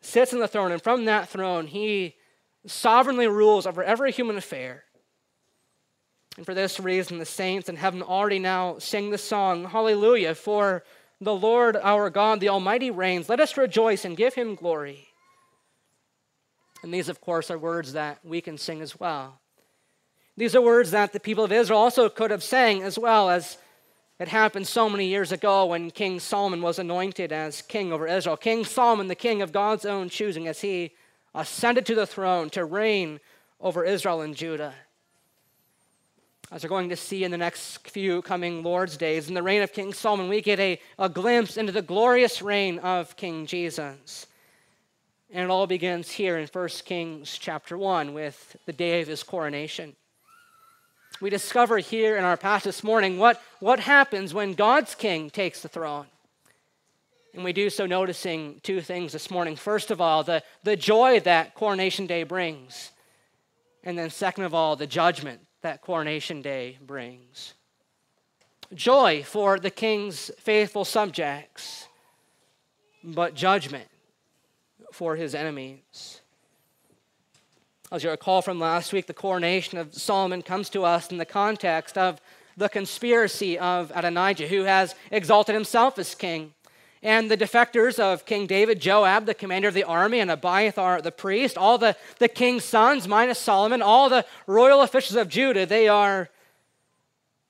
sits 0.00 0.32
on 0.32 0.40
the 0.40 0.48
throne, 0.48 0.72
and 0.72 0.82
from 0.82 1.04
that 1.04 1.28
throne, 1.28 1.68
he 1.68 2.16
sovereignly 2.66 3.28
rules 3.28 3.64
over 3.64 3.84
every 3.84 4.10
human 4.10 4.36
affair. 4.36 4.82
And 6.36 6.44
for 6.44 6.54
this 6.54 6.80
reason, 6.80 7.18
the 7.18 7.24
saints 7.24 7.68
in 7.68 7.76
heaven 7.76 8.02
already 8.02 8.40
now 8.40 8.78
sing 8.78 9.10
the 9.10 9.18
song, 9.18 9.66
Hallelujah, 9.66 10.34
for 10.34 10.82
the 11.20 11.34
Lord 11.34 11.76
our 11.76 12.10
God, 12.10 12.40
the 12.40 12.48
Almighty, 12.48 12.90
reigns. 12.90 13.28
Let 13.28 13.38
us 13.38 13.56
rejoice 13.56 14.04
and 14.04 14.16
give 14.16 14.34
him 14.34 14.56
glory. 14.56 15.06
And 16.82 16.92
these, 16.92 17.08
of 17.08 17.20
course, 17.20 17.48
are 17.48 17.58
words 17.58 17.92
that 17.92 18.18
we 18.24 18.40
can 18.40 18.58
sing 18.58 18.80
as 18.80 18.98
well. 18.98 19.38
These 20.36 20.56
are 20.56 20.62
words 20.62 20.90
that 20.90 21.12
the 21.12 21.20
people 21.20 21.44
of 21.44 21.52
Israel 21.52 21.78
also 21.78 22.08
could 22.08 22.32
have 22.32 22.42
sang 22.42 22.82
as 22.82 22.98
well 22.98 23.30
as 23.30 23.58
it 24.18 24.28
happened 24.28 24.66
so 24.66 24.88
many 24.88 25.06
years 25.06 25.32
ago 25.32 25.66
when 25.66 25.90
King 25.90 26.20
Solomon 26.20 26.62
was 26.62 26.78
anointed 26.78 27.32
as 27.32 27.62
king 27.62 27.92
over 27.92 28.06
Israel. 28.06 28.36
King 28.36 28.64
Solomon, 28.64 29.08
the 29.08 29.14
king 29.14 29.42
of 29.42 29.52
God's 29.52 29.84
own 29.84 30.08
choosing, 30.08 30.46
as 30.46 30.60
he 30.60 30.92
ascended 31.34 31.86
to 31.86 31.94
the 31.94 32.06
throne 32.06 32.50
to 32.50 32.64
reign 32.64 33.20
over 33.60 33.84
Israel 33.84 34.20
and 34.20 34.36
Judah. 34.36 34.74
As 36.50 36.62
we're 36.62 36.68
going 36.68 36.90
to 36.90 36.96
see 36.96 37.24
in 37.24 37.30
the 37.30 37.38
next 37.38 37.88
few 37.88 38.20
coming 38.22 38.62
Lord's 38.62 38.98
days, 38.98 39.28
in 39.28 39.34
the 39.34 39.42
reign 39.42 39.62
of 39.62 39.72
King 39.72 39.94
Solomon, 39.94 40.28
we 40.28 40.42
get 40.42 40.60
a, 40.60 40.78
a 40.98 41.08
glimpse 41.08 41.56
into 41.56 41.72
the 41.72 41.80
glorious 41.80 42.42
reign 42.42 42.78
of 42.80 43.16
King 43.16 43.46
Jesus. 43.46 44.26
And 45.30 45.44
it 45.44 45.50
all 45.50 45.66
begins 45.66 46.10
here 46.10 46.36
in 46.36 46.46
1 46.46 46.68
Kings 46.84 47.38
chapter 47.38 47.78
1 47.78 48.12
with 48.12 48.54
the 48.66 48.72
day 48.74 49.00
of 49.00 49.08
his 49.08 49.22
coronation 49.22 49.96
we 51.22 51.30
discover 51.30 51.78
here 51.78 52.16
in 52.16 52.24
our 52.24 52.36
passage 52.36 52.64
this 52.64 52.82
morning 52.82 53.16
what, 53.16 53.40
what 53.60 53.78
happens 53.78 54.34
when 54.34 54.54
God's 54.54 54.96
king 54.96 55.30
takes 55.30 55.62
the 55.62 55.68
throne. 55.68 56.06
And 57.32 57.44
we 57.44 57.52
do 57.52 57.70
so 57.70 57.86
noticing 57.86 58.60
two 58.64 58.80
things 58.80 59.12
this 59.12 59.30
morning. 59.30 59.54
First 59.54 59.92
of 59.92 60.00
all, 60.00 60.24
the, 60.24 60.42
the 60.64 60.76
joy 60.76 61.20
that 61.20 61.54
coronation 61.54 62.08
day 62.08 62.24
brings. 62.24 62.90
And 63.84 63.96
then, 63.96 64.10
second 64.10 64.44
of 64.44 64.52
all, 64.52 64.74
the 64.74 64.86
judgment 64.86 65.40
that 65.62 65.80
coronation 65.80 66.42
day 66.42 66.78
brings. 66.84 67.54
Joy 68.74 69.22
for 69.22 69.60
the 69.60 69.70
king's 69.70 70.32
faithful 70.38 70.84
subjects, 70.84 71.86
but 73.04 73.34
judgment 73.34 73.88
for 74.92 75.14
his 75.14 75.36
enemies. 75.36 76.21
As 77.92 78.02
you 78.02 78.08
recall 78.08 78.40
from 78.40 78.58
last 78.58 78.94
week, 78.94 79.06
the 79.06 79.12
coronation 79.12 79.76
of 79.76 79.92
Solomon 79.92 80.40
comes 80.40 80.70
to 80.70 80.82
us 80.82 81.10
in 81.10 81.18
the 81.18 81.26
context 81.26 81.98
of 81.98 82.22
the 82.56 82.70
conspiracy 82.70 83.58
of 83.58 83.92
Adonijah, 83.94 84.48
who 84.48 84.62
has 84.62 84.94
exalted 85.10 85.54
himself 85.54 85.98
as 85.98 86.14
king. 86.14 86.54
And 87.02 87.30
the 87.30 87.36
defectors 87.36 87.98
of 87.98 88.24
King 88.24 88.46
David, 88.46 88.80
Joab, 88.80 89.26
the 89.26 89.34
commander 89.34 89.68
of 89.68 89.74
the 89.74 89.84
army, 89.84 90.20
and 90.20 90.30
Abiathar, 90.30 91.02
the 91.02 91.12
priest, 91.12 91.58
all 91.58 91.76
the, 91.76 91.94
the 92.18 92.28
king's 92.28 92.64
sons, 92.64 93.06
minus 93.06 93.38
Solomon, 93.38 93.82
all 93.82 94.08
the 94.08 94.24
royal 94.46 94.80
officials 94.80 95.18
of 95.18 95.28
Judah, 95.28 95.66
they 95.66 95.86
are 95.86 96.30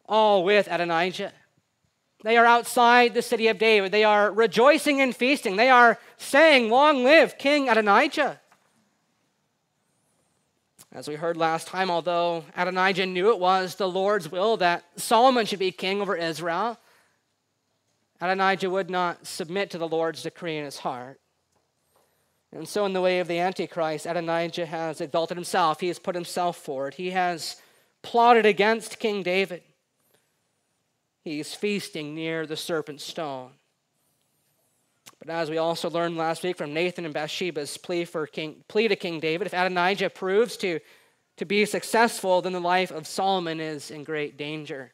all 0.08 0.42
with 0.42 0.66
Adonijah. 0.68 1.32
They 2.24 2.36
are 2.36 2.46
outside 2.46 3.14
the 3.14 3.22
city 3.22 3.46
of 3.46 3.58
David. 3.58 3.92
They 3.92 4.02
are 4.02 4.32
rejoicing 4.32 5.00
and 5.00 5.14
feasting. 5.14 5.54
They 5.54 5.70
are 5.70 6.00
saying, 6.16 6.68
Long 6.68 7.04
live 7.04 7.38
King 7.38 7.68
Adonijah. 7.68 8.40
As 10.94 11.08
we 11.08 11.14
heard 11.14 11.38
last 11.38 11.68
time, 11.68 11.90
although 11.90 12.44
Adonijah 12.54 13.06
knew 13.06 13.30
it 13.30 13.38
was 13.38 13.76
the 13.76 13.88
Lord's 13.88 14.30
will 14.30 14.58
that 14.58 14.84
Solomon 14.96 15.46
should 15.46 15.58
be 15.58 15.72
king 15.72 16.02
over 16.02 16.14
Israel, 16.14 16.78
Adonijah 18.20 18.68
would 18.68 18.90
not 18.90 19.26
submit 19.26 19.70
to 19.70 19.78
the 19.78 19.88
Lord's 19.88 20.22
decree 20.22 20.58
in 20.58 20.66
his 20.66 20.78
heart. 20.78 21.18
And 22.54 22.68
so, 22.68 22.84
in 22.84 22.92
the 22.92 23.00
way 23.00 23.20
of 23.20 23.28
the 23.28 23.38
Antichrist, 23.38 24.04
Adonijah 24.04 24.66
has 24.66 25.00
exalted 25.00 25.38
himself. 25.38 25.80
He 25.80 25.88
has 25.88 25.98
put 25.98 26.14
himself 26.14 26.58
forward. 26.58 26.94
He 26.94 27.10
has 27.10 27.56
plotted 28.02 28.44
against 28.44 28.98
King 28.98 29.22
David. 29.22 29.62
He 31.24 31.40
is 31.40 31.54
feasting 31.54 32.14
near 32.14 32.46
the 32.46 32.56
serpent's 32.56 33.04
stone. 33.04 33.52
But 35.24 35.32
as 35.34 35.50
we 35.50 35.58
also 35.58 35.88
learned 35.88 36.16
last 36.16 36.42
week 36.42 36.56
from 36.56 36.74
Nathan 36.74 37.04
and 37.04 37.14
Bathsheba's 37.14 37.76
plea, 37.76 38.04
for 38.04 38.26
King, 38.26 38.64
plea 38.66 38.88
to 38.88 38.96
King 38.96 39.20
David, 39.20 39.46
if 39.46 39.52
Adonijah 39.52 40.10
proves 40.10 40.56
to, 40.56 40.80
to 41.36 41.44
be 41.44 41.64
successful, 41.64 42.42
then 42.42 42.52
the 42.52 42.60
life 42.60 42.90
of 42.90 43.06
Solomon 43.06 43.60
is 43.60 43.92
in 43.92 44.02
great 44.02 44.36
danger. 44.36 44.92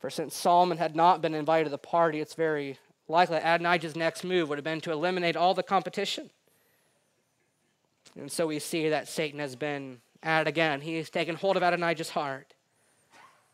For 0.00 0.10
since 0.10 0.34
Solomon 0.34 0.76
had 0.76 0.96
not 0.96 1.22
been 1.22 1.34
invited 1.36 1.64
to 1.64 1.70
the 1.70 1.78
party, 1.78 2.18
it's 2.18 2.34
very 2.34 2.78
likely 3.06 3.38
that 3.38 3.46
Adonijah's 3.46 3.94
next 3.94 4.24
move 4.24 4.48
would 4.48 4.58
have 4.58 4.64
been 4.64 4.80
to 4.80 4.90
eliminate 4.90 5.36
all 5.36 5.54
the 5.54 5.62
competition. 5.62 6.30
And 8.18 8.32
so 8.32 8.48
we 8.48 8.58
see 8.58 8.88
that 8.88 9.06
Satan 9.06 9.38
has 9.38 9.54
been 9.54 10.00
at 10.20 10.42
it 10.42 10.48
again. 10.48 10.80
He 10.80 10.96
has 10.96 11.10
taken 11.10 11.36
hold 11.36 11.56
of 11.56 11.62
Adonijah's 11.62 12.10
heart. 12.10 12.54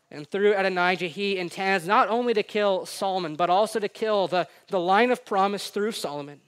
And 0.09 0.29
through 0.29 0.55
Adonijah, 0.55 1.07
he 1.07 1.37
intends 1.37 1.85
not 1.85 2.07
only 2.07 2.33
to 2.33 2.43
kill 2.43 2.85
Solomon, 2.85 3.35
but 3.35 3.49
also 3.49 3.79
to 3.79 3.89
kill 3.89 4.27
the, 4.27 4.47
the 4.69 4.79
line 4.79 5.11
of 5.11 5.25
promise 5.25 5.69
through 5.69 5.91
Solomon. 5.91 6.39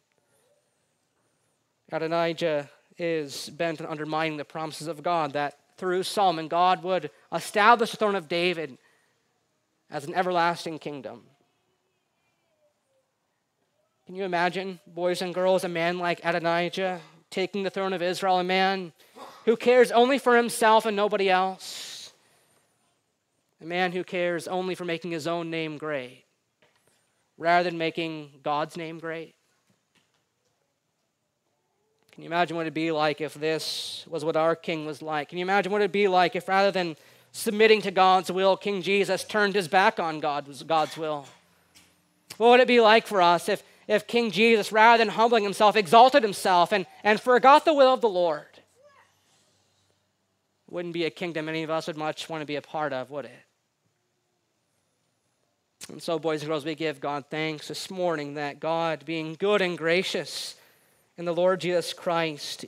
Adonijah 1.91 2.69
is 2.97 3.49
bent 3.49 3.81
on 3.81 3.87
undermining 3.87 4.37
the 4.37 4.45
promises 4.45 4.87
of 4.87 5.03
God 5.03 5.33
that 5.33 5.57
through 5.77 6.03
Solomon, 6.03 6.47
God 6.47 6.83
would 6.83 7.09
establish 7.33 7.91
the 7.91 7.97
throne 7.97 8.15
of 8.15 8.27
David 8.27 8.77
as 9.89 10.05
an 10.05 10.13
everlasting 10.13 10.77
kingdom. 10.77 11.23
Can 14.05 14.15
you 14.15 14.23
imagine, 14.23 14.79
boys 14.87 15.21
and 15.21 15.33
girls, 15.33 15.63
a 15.63 15.69
man 15.69 15.99
like 15.99 16.19
Adonijah 16.23 16.99
taking 17.29 17.63
the 17.63 17.69
throne 17.69 17.93
of 17.93 18.01
Israel, 18.01 18.39
a 18.39 18.43
man 18.43 18.91
who 19.45 19.55
cares 19.55 19.91
only 19.91 20.17
for 20.17 20.35
himself 20.35 20.85
and 20.85 20.95
nobody 20.95 21.29
else, 21.29 21.88
a 23.61 23.65
man 23.65 23.91
who 23.91 24.03
cares 24.03 24.47
only 24.47 24.75
for 24.75 24.85
making 24.85 25.11
his 25.11 25.27
own 25.27 25.49
name 25.49 25.77
great 25.77 26.25
rather 27.37 27.69
than 27.69 27.77
making 27.77 28.31
God's 28.43 28.77
name 28.77 28.99
great? 28.99 29.35
Can 32.11 32.23
you 32.23 32.27
imagine 32.27 32.57
what 32.57 32.63
it'd 32.63 32.73
be 32.73 32.91
like 32.91 33.21
if 33.21 33.33
this 33.33 34.05
was 34.09 34.25
what 34.25 34.35
our 34.35 34.55
king 34.55 34.85
was 34.85 35.01
like? 35.01 35.29
Can 35.29 35.37
you 35.37 35.43
imagine 35.43 35.71
what 35.71 35.81
it'd 35.81 35.91
be 35.91 36.09
like 36.09 36.35
if 36.35 36.47
rather 36.49 36.69
than 36.69 36.97
submitting 37.31 37.81
to 37.83 37.91
God's 37.91 38.31
will, 38.31 38.57
King 38.57 38.81
Jesus 38.81 39.23
turned 39.23 39.55
his 39.55 39.67
back 39.67 39.99
on 39.99 40.19
God's, 40.19 40.63
God's 40.63 40.97
will? 40.97 41.25
What 42.37 42.49
would 42.49 42.59
it 42.59 42.67
be 42.67 42.81
like 42.81 43.07
for 43.07 43.21
us 43.21 43.49
if, 43.49 43.63
if 43.87 44.07
King 44.07 44.31
Jesus, 44.31 44.71
rather 44.71 45.03
than 45.03 45.13
humbling 45.13 45.43
himself, 45.43 45.75
exalted 45.75 46.23
himself 46.23 46.71
and, 46.71 46.85
and 47.03 47.19
forgot 47.19 47.65
the 47.65 47.73
will 47.73 47.93
of 47.93 48.01
the 48.01 48.09
Lord? 48.09 48.45
Wouldn't 50.69 50.93
be 50.93 51.05
a 51.05 51.09
kingdom 51.09 51.49
any 51.49 51.63
of 51.63 51.69
us 51.69 51.87
would 51.87 51.97
much 51.97 52.29
want 52.29 52.41
to 52.41 52.45
be 52.45 52.55
a 52.55 52.61
part 52.61 52.93
of, 52.93 53.09
would 53.09 53.25
it? 53.25 53.45
And 55.89 56.01
so, 56.01 56.19
boys 56.19 56.41
and 56.41 56.49
girls, 56.49 56.65
we 56.65 56.75
give 56.75 56.99
God 56.99 57.25
thanks 57.29 57.67
this 57.67 57.89
morning 57.89 58.35
that 58.35 58.59
God, 58.59 59.05
being 59.05 59.35
good 59.39 59.61
and 59.61 59.77
gracious, 59.77 60.55
in 61.17 61.25
the 61.25 61.33
Lord 61.33 61.59
Jesus 61.59 61.93
Christ 61.93 62.65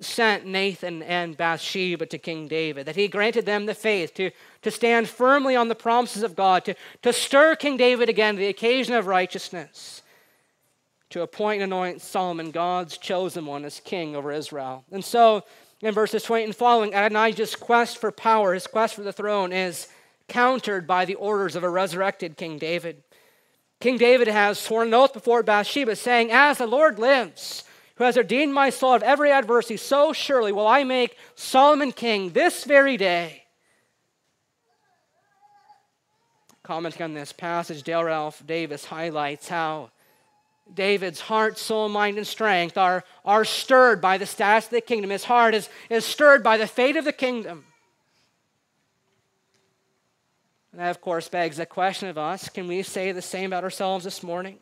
sent 0.00 0.46
Nathan 0.46 1.02
and 1.02 1.36
Bathsheba 1.36 2.06
to 2.06 2.18
King 2.18 2.48
David, 2.48 2.86
that 2.86 2.96
he 2.96 3.06
granted 3.06 3.46
them 3.46 3.66
the 3.66 3.74
faith 3.74 4.14
to, 4.14 4.30
to 4.62 4.70
stand 4.70 5.08
firmly 5.08 5.54
on 5.56 5.68
the 5.68 5.74
promises 5.74 6.22
of 6.22 6.34
God, 6.34 6.64
to, 6.64 6.74
to 7.02 7.12
stir 7.12 7.54
King 7.54 7.76
David 7.76 8.08
again 8.08 8.34
to 8.34 8.40
the 8.40 8.48
occasion 8.48 8.94
of 8.94 9.06
righteousness, 9.06 10.02
to 11.10 11.22
appoint 11.22 11.62
and 11.62 11.72
anoint 11.72 12.02
Solomon, 12.02 12.50
God's 12.50 12.98
chosen 12.98 13.46
one, 13.46 13.64
as 13.64 13.80
king 13.80 14.16
over 14.16 14.32
Israel. 14.32 14.84
And 14.90 15.04
so, 15.04 15.44
in 15.80 15.94
verses 15.94 16.22
20 16.22 16.44
and 16.44 16.56
following, 16.56 16.94
Adonijah's 16.94 17.54
quest 17.54 17.98
for 17.98 18.10
power, 18.10 18.54
his 18.54 18.66
quest 18.66 18.94
for 18.94 19.02
the 19.02 19.12
throne, 19.12 19.52
is 19.52 19.86
countered 20.28 20.86
by 20.86 21.04
the 21.04 21.14
orders 21.14 21.56
of 21.56 21.64
a 21.64 21.70
resurrected 21.70 22.36
King 22.36 22.58
David. 22.58 23.02
King 23.80 23.98
David 23.98 24.28
has 24.28 24.58
sworn 24.58 24.88
an 24.88 24.94
oath 24.94 25.12
before 25.12 25.42
Bathsheba, 25.42 25.96
saying, 25.96 26.30
As 26.30 26.58
the 26.58 26.66
Lord 26.66 26.98
lives, 26.98 27.64
who 27.96 28.04
has 28.04 28.16
redeemed 28.16 28.52
my 28.52 28.70
soul 28.70 28.94
of 28.94 29.02
every 29.02 29.30
adversity, 29.30 29.76
so 29.76 30.12
surely 30.12 30.52
will 30.52 30.66
I 30.66 30.84
make 30.84 31.16
Solomon 31.34 31.92
king 31.92 32.30
this 32.30 32.64
very 32.64 32.96
day. 32.96 33.44
Commenting 36.62 37.02
on 37.02 37.14
this 37.14 37.32
passage, 37.32 37.82
Dale 37.82 38.04
Ralph 38.04 38.42
Davis 38.46 38.86
highlights 38.86 39.48
how 39.48 39.90
David's 40.72 41.20
heart, 41.20 41.58
soul, 41.58 41.90
mind, 41.90 42.16
and 42.16 42.26
strength 42.26 42.78
are, 42.78 43.04
are 43.24 43.44
stirred 43.44 44.00
by 44.00 44.16
the 44.16 44.24
status 44.24 44.64
of 44.64 44.70
the 44.70 44.80
kingdom. 44.80 45.10
His 45.10 45.24
heart 45.24 45.54
is, 45.54 45.68
is 45.90 46.06
stirred 46.06 46.42
by 46.42 46.56
the 46.56 46.66
fate 46.66 46.96
of 46.96 47.04
the 47.04 47.12
kingdom. 47.12 47.66
And 50.74 50.80
that, 50.80 50.90
of 50.90 51.00
course, 51.00 51.28
begs 51.28 51.58
the 51.58 51.66
question 51.66 52.08
of 52.08 52.18
us 52.18 52.48
can 52.48 52.66
we 52.66 52.82
say 52.82 53.12
the 53.12 53.22
same 53.22 53.46
about 53.52 53.62
ourselves 53.62 54.04
this 54.04 54.22
morning? 54.22 54.58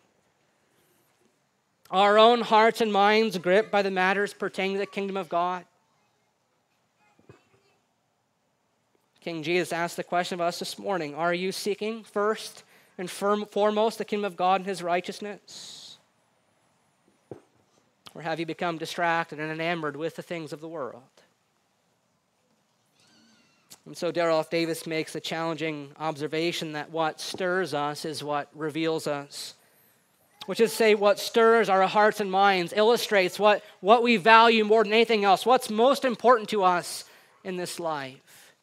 our 1.92 2.18
own 2.18 2.40
hearts 2.40 2.80
and 2.80 2.90
minds 2.90 3.36
gripped 3.36 3.70
by 3.70 3.82
the 3.82 3.90
matters 3.90 4.32
pertaining 4.32 4.74
to 4.74 4.78
the 4.78 4.86
kingdom 4.86 5.16
of 5.16 5.28
God? 5.28 5.64
King 9.20 9.42
Jesus 9.42 9.72
asked 9.72 9.96
the 9.96 10.02
question 10.02 10.34
of 10.34 10.40
us 10.40 10.58
this 10.58 10.78
morning 10.78 11.14
Are 11.14 11.34
you 11.34 11.52
seeking 11.52 12.02
first 12.02 12.64
and 12.98 13.10
foremost 13.10 13.98
the 13.98 14.04
kingdom 14.04 14.24
of 14.24 14.36
God 14.36 14.62
and 14.62 14.66
his 14.66 14.82
righteousness? 14.82 15.98
Or 18.14 18.22
have 18.22 18.40
you 18.40 18.46
become 18.46 18.78
distracted 18.78 19.38
and 19.38 19.50
enamored 19.50 19.96
with 19.96 20.16
the 20.16 20.22
things 20.22 20.52
of 20.52 20.60
the 20.60 20.68
world? 20.68 21.21
And 23.84 23.96
so 23.96 24.12
Dale 24.12 24.26
Ralph 24.26 24.50
Davis 24.50 24.86
makes 24.86 25.12
the 25.12 25.20
challenging 25.20 25.92
observation 25.98 26.72
that 26.72 26.90
what 26.90 27.20
stirs 27.20 27.74
us 27.74 28.04
is 28.04 28.22
what 28.22 28.48
reveals 28.54 29.06
us 29.06 29.54
which 30.46 30.60
is 30.60 30.70
to 30.70 30.76
say 30.76 30.94
what 30.94 31.18
stirs 31.18 31.68
our 31.68 31.86
hearts 31.86 32.20
and 32.20 32.30
minds, 32.30 32.72
illustrates 32.74 33.38
what, 33.38 33.62
what 33.80 34.02
we 34.02 34.16
value 34.16 34.64
more 34.64 34.82
than 34.82 34.92
anything 34.92 35.24
else, 35.24 35.46
what's 35.46 35.70
most 35.70 36.04
important 36.04 36.48
to 36.50 36.64
us 36.64 37.04
in 37.44 37.56
this 37.56 37.78
life. 37.78 38.54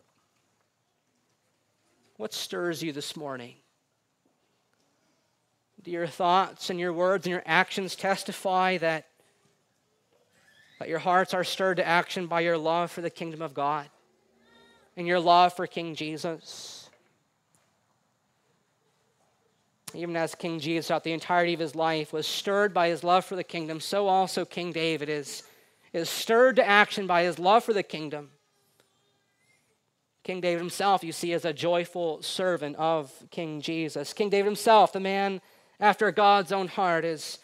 What 2.17 2.33
stirs 2.33 2.83
you 2.83 2.91
this 2.91 3.15
morning? 3.15 3.55
Do 5.83 5.91
your 5.91 6.07
thoughts 6.07 6.69
and 6.69 6.79
your 6.79 6.91
words 6.91 7.25
and 7.25 7.31
your 7.31 7.43
actions 7.45 7.95
testify 7.95 8.77
that, 8.79 9.07
that 10.79 10.89
your 10.89 10.99
hearts 10.99 11.33
are 11.33 11.45
stirred 11.45 11.77
to 11.77 11.87
action 11.87 12.27
by 12.27 12.41
your 12.41 12.57
love 12.57 12.91
for 12.91 12.99
the 12.99 13.09
kingdom 13.09 13.41
of 13.41 13.53
God 13.53 13.89
and 14.99 15.07
your 15.07 15.19
love 15.19 15.55
for 15.55 15.65
King 15.65 15.95
Jesus? 15.95 16.79
even 19.93 20.15
as 20.15 20.35
King 20.35 20.59
Jesus 20.59 20.87
throughout 20.87 21.03
the 21.03 21.13
entirety 21.13 21.53
of 21.53 21.59
his 21.59 21.75
life 21.75 22.13
was 22.13 22.27
stirred 22.27 22.73
by 22.73 22.89
his 22.89 23.03
love 23.03 23.25
for 23.25 23.35
the 23.35 23.43
kingdom, 23.43 23.79
so 23.79 24.07
also 24.07 24.45
King 24.45 24.71
David 24.71 25.09
is, 25.09 25.43
is 25.93 26.09
stirred 26.09 26.55
to 26.57 26.67
action 26.67 27.07
by 27.07 27.23
his 27.23 27.39
love 27.39 27.63
for 27.63 27.73
the 27.73 27.83
kingdom. 27.83 28.29
King 30.23 30.41
David 30.41 30.59
himself, 30.59 31.03
you 31.03 31.11
see, 31.11 31.33
is 31.33 31.45
a 31.45 31.53
joyful 31.53 32.21
servant 32.21 32.75
of 32.75 33.11
King 33.31 33.61
Jesus. 33.61 34.13
King 34.13 34.29
David 34.29 34.45
himself, 34.45 34.93
the 34.93 34.99
man 34.99 35.41
after 35.79 36.11
God's 36.11 36.51
own 36.51 36.67
heart, 36.67 37.03
is, 37.03 37.39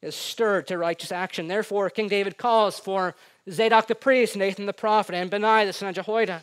is 0.00 0.14
stirred 0.14 0.66
to 0.68 0.78
righteous 0.78 1.12
action. 1.12 1.48
Therefore, 1.48 1.90
King 1.90 2.08
David 2.08 2.38
calls 2.38 2.78
for 2.78 3.14
Zadok 3.50 3.88
the 3.88 3.94
priest, 3.94 4.36
Nathan 4.36 4.64
the 4.64 4.72
prophet, 4.72 5.14
and 5.14 5.30
Benaiah 5.30 5.66
the 5.66 5.72
son 5.72 5.90
of 5.90 5.96
Jehoiada 5.96 6.42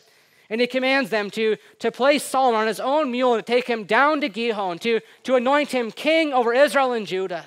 and 0.49 0.61
he 0.61 0.67
commands 0.67 1.09
them 1.09 1.29
to, 1.31 1.57
to 1.79 1.91
place 1.91 2.23
Solomon 2.23 2.61
on 2.61 2.67
his 2.67 2.79
own 2.79 3.11
mule 3.11 3.33
and 3.33 3.45
to 3.45 3.51
take 3.51 3.67
him 3.67 3.83
down 3.83 4.21
to 4.21 4.29
Gihon 4.29 4.79
to, 4.79 5.01
to 5.23 5.35
anoint 5.35 5.71
him 5.71 5.91
king 5.91 6.33
over 6.33 6.53
Israel 6.53 6.93
and 6.93 7.05
Judah. 7.05 7.45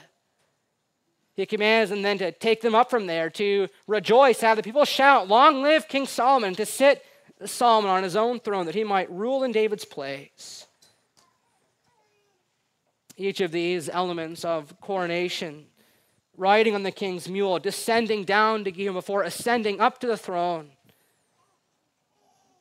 He 1.34 1.46
commands 1.46 1.90
them 1.90 2.02
then 2.02 2.18
to 2.18 2.32
take 2.32 2.60
them 2.60 2.74
up 2.74 2.90
from 2.90 3.06
there 3.06 3.30
to 3.30 3.68
rejoice, 3.86 4.40
have 4.40 4.58
the 4.58 4.62
people 4.62 4.84
shout, 4.84 5.28
Long 5.28 5.62
live 5.62 5.88
King 5.88 6.06
Solomon, 6.06 6.54
to 6.56 6.66
sit 6.66 7.02
Solomon 7.46 7.90
on 7.90 8.02
his 8.02 8.16
own 8.16 8.40
throne 8.40 8.66
that 8.66 8.74
he 8.74 8.84
might 8.84 9.10
rule 9.10 9.44
in 9.44 9.52
David's 9.52 9.86
place. 9.86 10.66
Each 13.16 13.40
of 13.40 13.52
these 13.52 13.88
elements 13.88 14.44
of 14.44 14.78
coronation, 14.80 15.66
riding 16.36 16.74
on 16.74 16.82
the 16.82 16.90
king's 16.90 17.28
mule, 17.28 17.58
descending 17.58 18.24
down 18.24 18.64
to 18.64 18.70
Gihon 18.70 18.94
before 18.94 19.22
ascending 19.22 19.80
up 19.80 19.98
to 20.00 20.06
the 20.06 20.16
throne, 20.16 20.70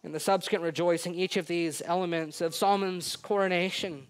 and 0.04 0.14
the 0.14 0.20
subsequent 0.20 0.64
rejoicing, 0.64 1.14
each 1.14 1.38
of 1.38 1.48
these 1.48 1.82
elements 1.86 2.42
of 2.42 2.56
Solomon's 2.56 3.16
coronation 3.16 4.08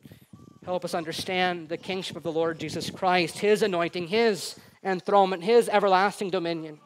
help 0.64 0.86
us 0.86 0.94
understand 0.94 1.68
the 1.68 1.78
kingship 1.78 2.16
of 2.16 2.24
the 2.24 2.32
Lord 2.32 2.60
Jesus 2.60 2.90
Christ, 2.92 3.40
his 3.40 3.64
anointing, 3.64 4.08
his 4.08 4.56
enthronement, 4.84 5.44
his 5.44 5.68
everlasting 5.68 6.30
dominion. 6.30 6.80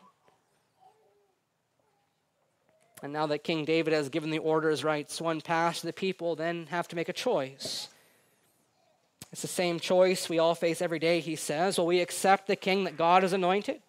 And 3.02 3.12
now 3.12 3.28
that 3.28 3.44
King 3.44 3.66
David 3.66 3.92
has 3.92 4.08
given 4.08 4.30
the 4.30 4.38
orders, 4.38 4.86
rights, 4.86 5.20
one 5.20 5.42
pass, 5.42 5.82
the 5.82 5.92
people 5.92 6.38
then 6.38 6.68
have 6.68 6.88
to 6.88 6.96
make 6.96 7.10
a 7.10 7.14
choice. 7.14 7.90
It's 9.34 9.42
the 9.42 9.50
same 9.50 9.80
choice 9.80 10.30
we 10.30 10.40
all 10.40 10.56
face 10.56 10.82
every 10.82 11.00
day, 11.00 11.20
he 11.20 11.36
says. 11.36 11.78
Will 11.78 11.88
we 11.88 12.00
accept 12.00 12.48
the 12.48 12.56
king 12.56 12.86
that 12.86 12.96
God 12.96 13.24
has 13.24 13.34
anointed, 13.34 13.82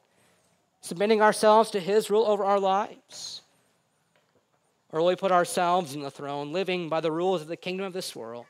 submitting 0.80 1.22
ourselves 1.22 1.70
to 1.70 1.80
his 1.80 2.10
rule 2.10 2.26
over 2.26 2.44
our 2.44 2.58
lives? 2.58 3.42
Or 4.94 5.02
we 5.02 5.16
put 5.16 5.32
ourselves 5.32 5.96
in 5.96 6.02
the 6.02 6.10
throne, 6.10 6.52
living 6.52 6.88
by 6.88 7.00
the 7.00 7.10
rules 7.10 7.42
of 7.42 7.48
the 7.48 7.56
kingdom 7.56 7.84
of 7.84 7.92
this 7.92 8.14
world? 8.14 8.46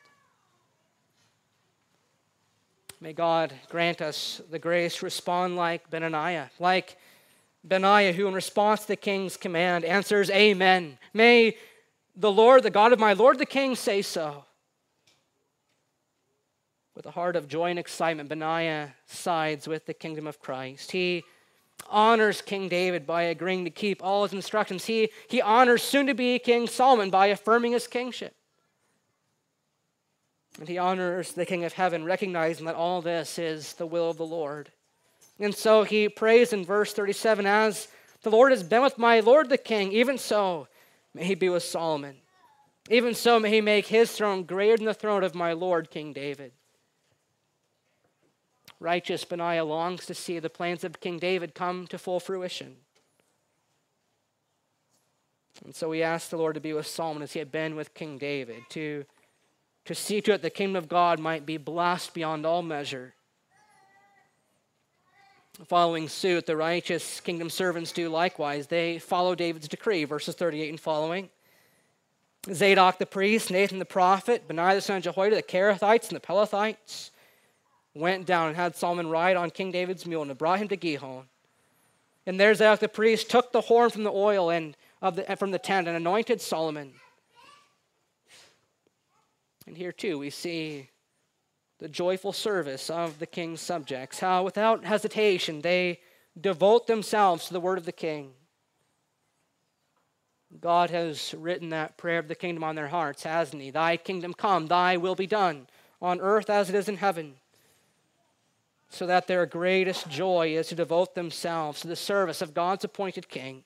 May 3.01 3.15
God 3.15 3.55
grant 3.71 4.03
us 4.03 4.43
the 4.51 4.59
grace 4.59 4.97
to 4.97 5.07
respond 5.07 5.57
like 5.57 5.89
Benaiah, 5.89 6.51
like 6.59 6.99
Benaiah, 7.65 8.13
who, 8.13 8.29
in 8.29 8.35
response 8.35 8.83
to 8.83 8.89
the 8.89 8.97
king's 8.97 9.39
command, 9.39 9.87
answers, 9.87 10.29
Amen. 10.29 10.99
May 11.15 11.57
the 12.15 12.31
Lord, 12.31 12.63
the 12.63 12.69
God 12.69 12.93
of 12.93 12.99
my 12.99 13.15
Lord 13.15 13.39
the 13.39 13.47
king, 13.47 13.75
say 13.75 14.03
so. 14.03 14.45
With 16.95 17.07
a 17.07 17.11
heart 17.11 17.37
of 17.37 17.49
joy 17.49 17.71
and 17.71 17.79
excitement, 17.79 18.29
Benaiah 18.29 18.95
sides 19.07 19.67
with 19.67 19.87
the 19.87 19.95
kingdom 19.95 20.27
of 20.27 20.41
Christ. 20.41 20.93
He 20.93 21.25
honors 21.89 22.43
King 22.43 22.69
David 22.69 23.07
by 23.07 23.23
agreeing 23.23 23.65
to 23.65 23.71
keep 23.71 24.03
all 24.03 24.23
his 24.23 24.33
instructions. 24.33 24.87
He, 24.87 25.11
he 25.29 25.41
honors 25.41 25.83
soon 25.83 26.07
to 26.07 26.15
be 26.15 26.39
King 26.39 26.67
Solomon 26.67 27.11
by 27.11 27.27
affirming 27.27 27.73
his 27.73 27.87
kingship. 27.87 28.35
And 30.59 30.69
he 30.69 30.79
honors 30.79 31.33
the 31.33 31.47
King 31.47 31.65
of 31.65 31.73
heaven, 31.73 32.05
recognizing 32.05 32.67
that 32.67 32.77
all 32.77 33.03
this 33.03 33.39
is 33.39 33.75
the 33.75 33.87
will 33.87 34.11
of 34.11 34.17
the 34.17 34.27
Lord. 34.27 34.71
And 35.41 35.55
so 35.55 35.83
he 35.83 36.09
prays 36.09 36.53
in 36.53 36.65
verse 36.65 36.93
37 36.93 37.47
As 37.47 37.89
the 38.23 38.31
Lord 38.31 38.53
has 38.53 38.63
been 38.63 38.83
with 38.83 38.99
my 38.99 39.21
Lord 39.21 39.49
the 39.49 39.59
king, 39.59 39.93
even 39.93 40.17
so 40.17 40.69
may 41.13 41.25
he 41.25 41.35
be 41.35 41.49
with 41.49 41.63
Solomon. 41.63 42.17
Even 42.91 43.15
so 43.15 43.41
may 43.41 43.51
he 43.51 43.61
make 43.61 43.87
his 43.87 44.13
throne 44.13 44.45
greater 44.45 44.77
than 44.77 44.87
the 44.87 44.95
throne 44.95 45.25
of 45.25 45.35
my 45.35 45.53
Lord 45.53 45.91
King 45.91 46.13
David. 46.13 46.53
Righteous 48.81 49.25
Benaiah 49.25 49.65
longs 49.65 50.07
to 50.07 50.15
see 50.15 50.39
the 50.39 50.51
plans 50.51 50.85
of 50.85 51.01
King 51.01 51.19
David 51.19 51.55
come 51.55 51.87
to 51.89 51.99
full 51.99 52.21
fruition. 52.21 52.77
And 55.65 55.75
so 55.75 55.89
we 55.89 56.03
ask 56.03 56.31
the 56.31 56.37
Lord 56.37 56.55
to 56.55 56.61
be 56.61 56.73
with 56.73 56.87
Solomon 56.87 57.23
as 57.23 57.33
he 57.33 57.39
had 57.39 57.53
been 57.53 57.77
with 57.77 57.95
King 57.95 58.19
David, 58.19 58.63
to, 58.71 59.05
to 59.85 59.95
see 59.95 60.21
to 60.23 60.33
it 60.33 60.43
the 60.43 60.51
kingdom 60.51 60.77
of 60.77 60.89
God 60.89 61.21
might 61.21 61.47
be 61.47 61.57
blessed 61.57 62.13
beyond 62.13 62.45
all 62.45 62.63
measure. 62.63 63.15
Following 65.67 66.09
suit, 66.09 66.47
the 66.47 66.57
righteous 66.57 67.21
kingdom 67.21 67.49
servants 67.49 67.93
do 67.93 68.09
likewise. 68.09 68.67
They 68.67 68.99
follow 68.99 69.37
David's 69.37 69.69
decree, 69.69 70.03
verses 70.05 70.35
38 70.35 70.71
and 70.71 70.81
following. 70.81 71.31
Zadok 72.53 72.99
the 72.99 73.07
priest, 73.07 73.53
Nathan 73.53 73.79
the 73.79 73.85
prophet, 73.85 74.49
Benaiah 74.49 74.75
the 74.75 74.81
son 74.81 74.97
of 74.97 75.05
Jehoiada, 75.05 75.37
the 75.37 75.43
Kerethites 75.43 76.09
and 76.09 76.17
the 76.17 76.21
Pelethites 76.21 77.11
went 77.95 78.27
down 78.27 78.49
and 78.49 78.57
had 78.57 78.77
Solomon 78.77 79.09
ride 79.09 79.37
on 79.37 79.51
King 79.51 79.71
David's 79.71 80.07
mule 80.07 80.23
and 80.23 80.37
brought 80.37 80.59
him 80.59 80.69
to 80.69 80.77
Gihon. 80.77 81.25
And 82.27 82.41
there 82.41 82.55
Zadok 82.55 82.81
the 82.81 82.89
priest 82.89 83.31
took 83.31 83.53
the 83.53 83.61
horn 83.61 83.91
from 83.91 84.03
the 84.03 84.13
oil 84.13 84.51
and 84.51 84.77
of 85.01 85.17
the, 85.17 85.37
from 85.37 85.51
the 85.51 85.59
tent 85.59 85.87
and 85.87 85.97
anointed 85.97 86.41
Solomon. 86.41 86.95
And 89.67 89.77
here 89.77 89.93
too 89.93 90.19
we 90.19 90.31
see 90.31 90.89
the 91.79 91.89
joyful 91.89 92.33
service 92.33 92.89
of 92.89 93.19
the 93.19 93.27
king's 93.27 93.61
subjects, 93.61 94.21
how 94.21 94.43
without 94.43 94.85
hesitation 94.85 95.61
they 95.61 96.01
devote 96.41 96.87
themselves 96.87 97.47
to 97.47 97.53
the 97.53 97.61
word 97.61 97.79
of 97.79 97.85
the 97.85 97.93
king. 97.93 98.33
God 100.61 100.91
has 100.91 101.35
written 101.35 101.71
that 101.71 101.97
prayer 101.97 102.19
of 102.19 102.29
the 102.29 102.35
kingdom 102.35 102.63
on 102.63 102.77
their 102.77 102.89
hearts, 102.89 103.25
hasn't 103.25 103.61
He? 103.61 103.71
Thy 103.71 103.97
kingdom 103.97 104.35
come, 104.35 104.67
thy 104.67 104.97
will 104.97 105.17
be 105.17 105.27
done, 105.27 105.67
on 106.01 106.21
earth 106.21 106.49
as 106.49 106.69
it 106.69 106.75
is 106.75 106.89
in 106.89 106.97
heaven. 106.97 107.35
So 108.91 109.07
that 109.07 109.27
their 109.27 109.47
greatest 109.47 110.09
joy 110.09 110.57
is 110.57 110.69
to 110.69 110.75
devote 110.75 111.15
themselves 111.15 111.81
to 111.81 111.89
the 111.89 111.97
service 111.97 112.41
of 112.43 112.55
God's 112.55 112.85
appointed 112.85 113.29
king. 113.29 113.65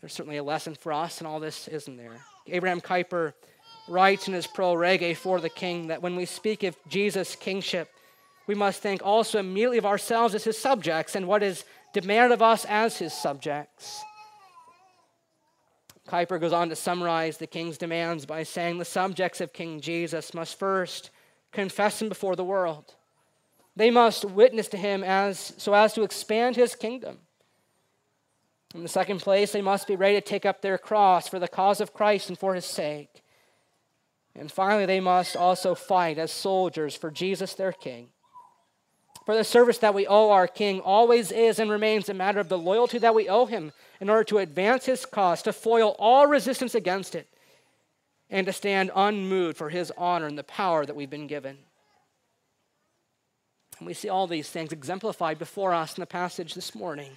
There's 0.00 0.12
certainly 0.12 0.38
a 0.38 0.44
lesson 0.44 0.74
for 0.74 0.92
us 0.92 1.20
in 1.20 1.26
all 1.26 1.40
this, 1.40 1.68
isn't 1.68 1.96
there? 1.96 2.20
Abraham 2.46 2.80
Kuyper 2.80 3.34
writes 3.88 4.28
in 4.28 4.34
his 4.34 4.46
pro 4.46 4.74
rege 4.74 5.16
for 5.16 5.40
the 5.40 5.48
king 5.48 5.88
that 5.88 6.02
when 6.02 6.14
we 6.14 6.24
speak 6.24 6.62
of 6.62 6.76
Jesus' 6.88 7.34
kingship, 7.34 7.90
we 8.46 8.54
must 8.54 8.80
think 8.80 9.02
also 9.04 9.38
immediately 9.38 9.78
of 9.78 9.86
ourselves 9.86 10.34
as 10.34 10.44
his 10.44 10.56
subjects 10.56 11.14
and 11.14 11.26
what 11.26 11.42
is 11.42 11.64
demanded 11.92 12.32
of 12.32 12.42
us 12.42 12.64
as 12.66 12.96
his 12.96 13.12
subjects. 13.12 14.02
Kuyper 16.08 16.40
goes 16.40 16.54
on 16.54 16.70
to 16.70 16.76
summarize 16.76 17.36
the 17.36 17.46
king's 17.46 17.76
demands 17.76 18.24
by 18.24 18.42
saying 18.42 18.78
the 18.78 18.84
subjects 18.84 19.42
of 19.42 19.52
King 19.52 19.80
Jesus 19.80 20.32
must 20.32 20.58
first 20.58 21.10
confess 21.52 22.00
him 22.00 22.08
before 22.08 22.36
the 22.36 22.44
world. 22.44 22.94
They 23.76 23.90
must 23.90 24.24
witness 24.24 24.68
to 24.68 24.76
him 24.76 25.04
as, 25.04 25.54
so 25.56 25.72
as 25.74 25.92
to 25.94 26.02
expand 26.02 26.56
his 26.56 26.74
kingdom. 26.74 27.18
In 28.74 28.82
the 28.82 28.88
second 28.88 29.20
place, 29.20 29.52
they 29.52 29.62
must 29.62 29.86
be 29.86 29.96
ready 29.96 30.16
to 30.16 30.20
take 30.20 30.44
up 30.44 30.60
their 30.60 30.78
cross 30.78 31.28
for 31.28 31.38
the 31.38 31.48
cause 31.48 31.80
of 31.80 31.94
Christ 31.94 32.28
and 32.28 32.38
for 32.38 32.54
his 32.54 32.66
sake. 32.66 33.22
And 34.34 34.52
finally, 34.52 34.86
they 34.86 35.00
must 35.00 35.36
also 35.36 35.74
fight 35.74 36.18
as 36.18 36.30
soldiers 36.30 36.94
for 36.94 37.10
Jesus, 37.10 37.54
their 37.54 37.72
king. 37.72 38.08
For 39.28 39.36
the 39.36 39.44
service 39.44 39.78
that 39.78 39.94
we 39.94 40.06
owe 40.06 40.30
our 40.30 40.46
King 40.46 40.80
always 40.80 41.30
is 41.30 41.58
and 41.58 41.70
remains 41.70 42.08
a 42.08 42.14
matter 42.14 42.40
of 42.40 42.48
the 42.48 42.56
loyalty 42.56 42.96
that 42.98 43.14
we 43.14 43.28
owe 43.28 43.44
him 43.44 43.72
in 44.00 44.08
order 44.08 44.24
to 44.24 44.38
advance 44.38 44.86
his 44.86 45.04
cause, 45.04 45.42
to 45.42 45.52
foil 45.52 45.94
all 45.98 46.26
resistance 46.26 46.74
against 46.74 47.14
it, 47.14 47.28
and 48.30 48.46
to 48.46 48.52
stand 48.52 48.90
unmoved 48.94 49.56
for 49.56 49.70
his 49.70 49.92
honor 49.96 50.26
and 50.26 50.38
the 50.38 50.44
power 50.44 50.84
that 50.84 50.96
we've 50.96 51.10
been 51.10 51.26
given. 51.26 51.58
And 53.78 53.86
we 53.86 53.94
see 53.94 54.08
all 54.08 54.26
these 54.26 54.50
things 54.50 54.72
exemplified 54.72 55.38
before 55.38 55.72
us 55.72 55.96
in 55.96 56.00
the 56.00 56.06
passage 56.06 56.54
this 56.54 56.74
morning. 56.74 57.10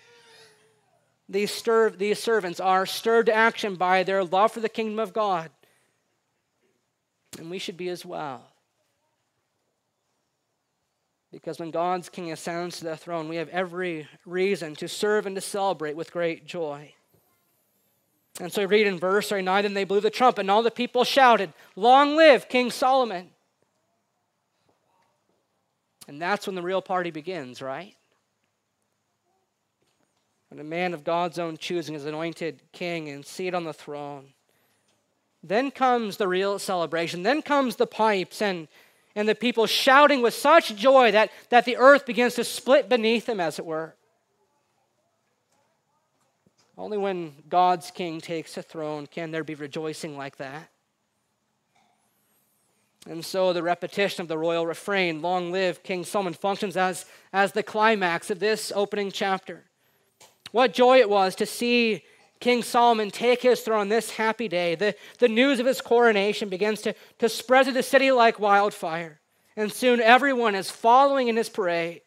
These, 1.28 1.52
stir, 1.52 1.92
these 1.92 2.20
servants 2.20 2.60
are 2.60 2.86
stirred 2.86 3.28
to 3.28 3.34
action 3.34 3.76
by 3.76 4.04
their 4.04 4.24
love 4.24 4.52
for 4.52 4.60
the 4.60 4.70
kingdom 4.70 5.00
of 5.00 5.14
God. 5.14 5.50
And 7.40 7.50
we 7.50 7.58
should 7.58 7.78
be 7.78 7.90
as 7.90 8.06
well. 8.06 8.48
Because 11.32 11.60
when 11.60 11.72
God's 11.72 12.10
King 12.10 12.32
ascends 12.32 12.80
to 12.80 12.84
the 12.84 12.98
throne, 12.98 13.30
we 13.30 13.38
have 13.38 13.48
every 13.50 14.08
reason 14.26 14.76
to 14.76 14.90
serve 14.90 15.26
and 15.26 15.36
to 15.36 15.42
celebrate 15.42 15.96
with 15.96 16.12
great 16.12 16.46
joy. 16.46 16.94
And 18.40 18.52
so 18.52 18.62
we 18.62 18.66
read 18.66 18.88
in 18.88 18.98
verse 18.98 19.30
39 19.30 19.64
Then 19.64 19.74
they 19.74 19.84
blew 19.84 20.00
the 20.00 20.10
trumpet, 20.10 20.42
and 20.42 20.52
all 20.52 20.64
the 20.64 20.72
people 20.72 21.04
shouted, 21.04 21.54
Long 21.76 22.16
live 22.16 22.50
King 22.50 22.72
Solomon! 22.72 23.30
And 26.08 26.22
that's 26.22 26.48
when 26.48 26.56
the 26.56 26.62
real 26.62 26.82
party 26.82 27.12
begins, 27.12 27.62
right? 27.62 27.96
When 30.50 30.60
a 30.60 30.64
man 30.64 30.94
of 30.94 31.04
God's 31.04 31.40
own 31.40 31.58
choosing 31.58 31.96
is 31.96 32.06
anointed 32.06 32.62
king 32.74 33.08
and 33.10 33.26
seated 33.26 33.54
on 33.54 33.64
the 33.64 33.74
throne. 33.74 34.34
Then 35.44 35.72
comes 35.72 36.18
the 36.18 36.28
real 36.28 36.60
celebration. 36.60 37.24
Then 37.24 37.42
comes 37.42 37.78
the 37.78 37.88
pipes 37.88 38.42
and 38.42 38.68
and 39.16 39.28
the 39.28 39.36
people 39.36 39.66
shouting 39.66 40.22
with 40.22 40.34
such 40.34 40.76
joy 40.76 41.12
that, 41.12 41.32
that 41.50 41.66
the 41.66 41.78
earth 41.78 42.06
begins 42.06 42.36
to 42.36 42.44
split 42.44 42.88
beneath 42.88 43.26
them, 43.26 43.40
as 43.40 43.60
it 43.60 43.66
were. 43.66 43.96
Only 46.82 46.98
when 46.98 47.36
God's 47.48 47.92
king 47.92 48.20
takes 48.20 48.56
the 48.56 48.64
throne 48.64 49.06
can 49.06 49.30
there 49.30 49.44
be 49.44 49.54
rejoicing 49.54 50.18
like 50.18 50.38
that. 50.38 50.72
And 53.08 53.24
so 53.24 53.54
the 53.54 53.62
repetition 53.62 54.24
of 54.24 54.28
the 54.28 54.38
royal 54.38 54.66
refrain, 54.66 55.22
Long 55.22 55.52
live 55.52 55.84
King 55.84 56.04
Solomon, 56.04 56.34
functions 56.34 56.76
as, 56.76 57.06
as 57.32 57.52
the 57.52 57.62
climax 57.62 58.32
of 58.32 58.40
this 58.40 58.72
opening 58.76 59.12
chapter. 59.12 59.66
What 60.54 60.74
joy 60.74 60.98
it 60.98 61.10
was 61.10 61.36
to 61.36 61.46
see 61.46 62.04
King 62.40 62.64
Solomon 62.64 63.12
take 63.12 63.44
his 63.44 63.62
throne 63.62 63.90
this 63.90 64.10
happy 64.10 64.48
day. 64.48 64.74
The, 64.74 64.96
the 65.20 65.28
news 65.28 65.60
of 65.60 65.68
his 65.68 65.82
coronation 65.82 66.50
begins 66.50 66.82
to, 66.82 66.96
to 67.20 67.30
spread 67.30 67.66
through 67.66 67.74
the 67.74 67.84
city 67.84 68.12
like 68.12 68.40
wildfire. 68.40 69.20
And 69.56 69.72
soon 69.72 70.02
everyone 70.02 70.56
is 70.56 70.72
following 70.72 71.28
in 71.28 71.38
his 71.38 71.48
parade. 71.48 72.02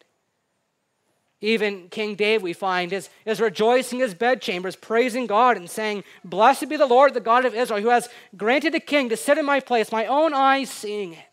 Even 1.45 1.89
King 1.89 2.15
David, 2.15 2.41
we 2.41 2.53
find, 2.53 2.91
is, 2.91 3.07
is 3.23 3.39
rejoicing 3.39 3.99
in 3.99 4.03
his 4.03 4.15
bedchambers, 4.15 4.75
praising 4.75 5.27
God 5.27 5.57
and 5.57 5.69
saying, 5.69 6.03
Blessed 6.23 6.67
be 6.69 6.75
the 6.75 6.87
Lord, 6.87 7.13
the 7.13 7.19
God 7.19 7.45
of 7.45 7.53
Israel, 7.53 7.81
who 7.81 7.89
has 7.89 8.09
granted 8.35 8.73
a 8.73 8.79
king 8.79 9.09
to 9.09 9.15
sit 9.15 9.37
in 9.37 9.45
my 9.45 9.59
place, 9.59 9.91
my 9.91 10.07
own 10.07 10.33
eyes 10.33 10.71
seeing 10.71 11.13
it. 11.13 11.25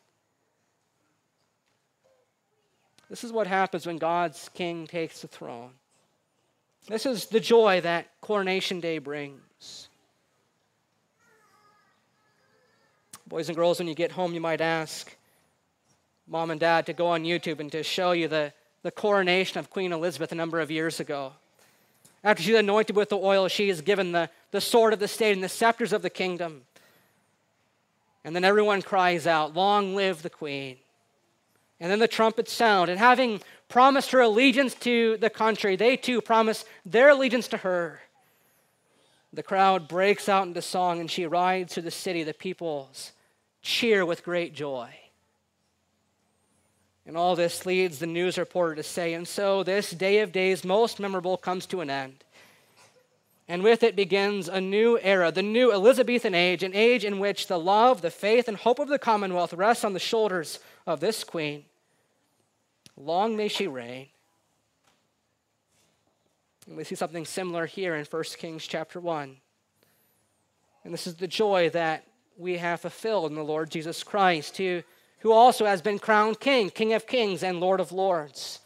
This 3.08 3.24
is 3.24 3.32
what 3.32 3.46
happens 3.46 3.86
when 3.86 3.96
God's 3.96 4.50
king 4.52 4.86
takes 4.86 5.22
the 5.22 5.28
throne. 5.28 5.70
This 6.88 7.06
is 7.06 7.24
the 7.26 7.40
joy 7.40 7.80
that 7.80 8.08
coronation 8.20 8.80
day 8.80 8.98
brings. 8.98 9.88
Boys 13.26 13.48
and 13.48 13.56
girls, 13.56 13.78
when 13.78 13.88
you 13.88 13.94
get 13.94 14.12
home, 14.12 14.34
you 14.34 14.42
might 14.42 14.60
ask 14.60 15.16
mom 16.26 16.50
and 16.50 16.60
dad 16.60 16.84
to 16.84 16.92
go 16.92 17.06
on 17.06 17.24
YouTube 17.24 17.60
and 17.60 17.72
to 17.72 17.82
show 17.82 18.12
you 18.12 18.28
the, 18.28 18.52
the 18.82 18.90
coronation 18.90 19.58
of 19.58 19.70
Queen 19.70 19.92
Elizabeth 19.92 20.32
a 20.32 20.36
number 20.36 20.60
of 20.60 20.70
years 20.70 21.00
ago. 21.00 21.32
After 22.24 22.42
she's 22.42 22.54
anointed 22.54 22.96
with 22.96 23.08
the 23.08 23.18
oil, 23.18 23.48
she 23.48 23.68
is 23.68 23.80
given 23.80 24.12
the, 24.12 24.30
the 24.50 24.60
sword 24.60 24.92
of 24.92 24.98
the 24.98 25.08
state 25.08 25.32
and 25.32 25.42
the 25.42 25.48
scepters 25.48 25.92
of 25.92 26.02
the 26.02 26.10
kingdom. 26.10 26.62
And 28.24 28.36
then 28.36 28.44
everyone 28.44 28.82
cries 28.82 29.26
out, 29.26 29.54
Long 29.54 29.96
live 29.96 30.22
the 30.22 30.30
queen. 30.30 30.76
And 31.80 31.90
then 31.90 31.98
the 31.98 32.08
trumpets 32.08 32.52
sound. 32.52 32.90
And 32.90 32.98
having 32.98 33.40
promised 33.68 34.12
her 34.12 34.20
allegiance 34.20 34.74
to 34.74 35.16
the 35.16 35.30
country, 35.30 35.74
they 35.74 35.96
too 35.96 36.20
promise 36.20 36.64
their 36.86 37.08
allegiance 37.08 37.48
to 37.48 37.56
her. 37.58 38.00
The 39.32 39.42
crowd 39.42 39.88
breaks 39.88 40.28
out 40.28 40.46
into 40.46 40.62
song 40.62 41.00
and 41.00 41.10
she 41.10 41.26
rides 41.26 41.74
through 41.74 41.84
the 41.84 41.90
city. 41.90 42.22
The 42.22 42.34
peoples 42.34 43.12
cheer 43.62 44.06
with 44.06 44.22
great 44.22 44.54
joy. 44.54 44.90
And 47.06 47.16
all 47.16 47.34
this 47.34 47.66
leads 47.66 47.98
the 47.98 48.06
news 48.06 48.38
reporter 48.38 48.76
to 48.76 48.82
say, 48.82 49.12
and 49.14 49.26
so 49.26 49.62
this 49.62 49.90
day 49.90 50.20
of 50.20 50.30
days, 50.30 50.64
most 50.64 51.00
memorable, 51.00 51.36
comes 51.36 51.66
to 51.66 51.80
an 51.80 51.90
end. 51.90 52.24
And 53.48 53.62
with 53.62 53.82
it 53.82 53.96
begins 53.96 54.48
a 54.48 54.60
new 54.60 54.98
era, 55.02 55.32
the 55.32 55.42
new 55.42 55.72
Elizabethan 55.72 56.34
age, 56.34 56.62
an 56.62 56.74
age 56.74 57.04
in 57.04 57.18
which 57.18 57.48
the 57.48 57.58
love, 57.58 58.00
the 58.00 58.10
faith, 58.10 58.46
and 58.46 58.56
hope 58.56 58.78
of 58.78 58.88
the 58.88 59.00
Commonwealth 59.00 59.52
rests 59.52 59.84
on 59.84 59.94
the 59.94 59.98
shoulders 59.98 60.60
of 60.86 61.00
this 61.00 61.24
queen. 61.24 61.64
Long 62.96 63.36
may 63.36 63.48
she 63.48 63.66
reign. 63.66 64.06
And 66.68 66.76
we 66.76 66.84
see 66.84 66.94
something 66.94 67.24
similar 67.24 67.66
here 67.66 67.96
in 67.96 68.04
1 68.04 68.22
Kings 68.38 68.64
chapter 68.64 69.00
1. 69.00 69.36
And 70.84 70.94
this 70.94 71.06
is 71.06 71.16
the 71.16 71.26
joy 71.26 71.68
that 71.70 72.04
we 72.38 72.58
have 72.58 72.80
fulfilled 72.80 73.30
in 73.30 73.36
the 73.36 73.42
Lord 73.42 73.70
Jesus 73.70 74.02
Christ, 74.04 74.56
who, 74.56 74.82
who 75.22 75.32
also 75.32 75.64
has 75.64 75.80
been 75.80 75.98
crowned 75.98 76.40
king, 76.40 76.68
king 76.68 76.92
of 76.92 77.06
kings 77.06 77.42
and 77.42 77.60
lord 77.60 77.80
of 77.80 77.92
lords. 77.92 78.60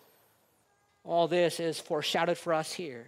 All 1.05 1.29
this 1.29 1.61
is 1.61 1.79
foreshadowed 1.79 2.39
for 2.39 2.53
us 2.53 2.73
here. 2.73 3.07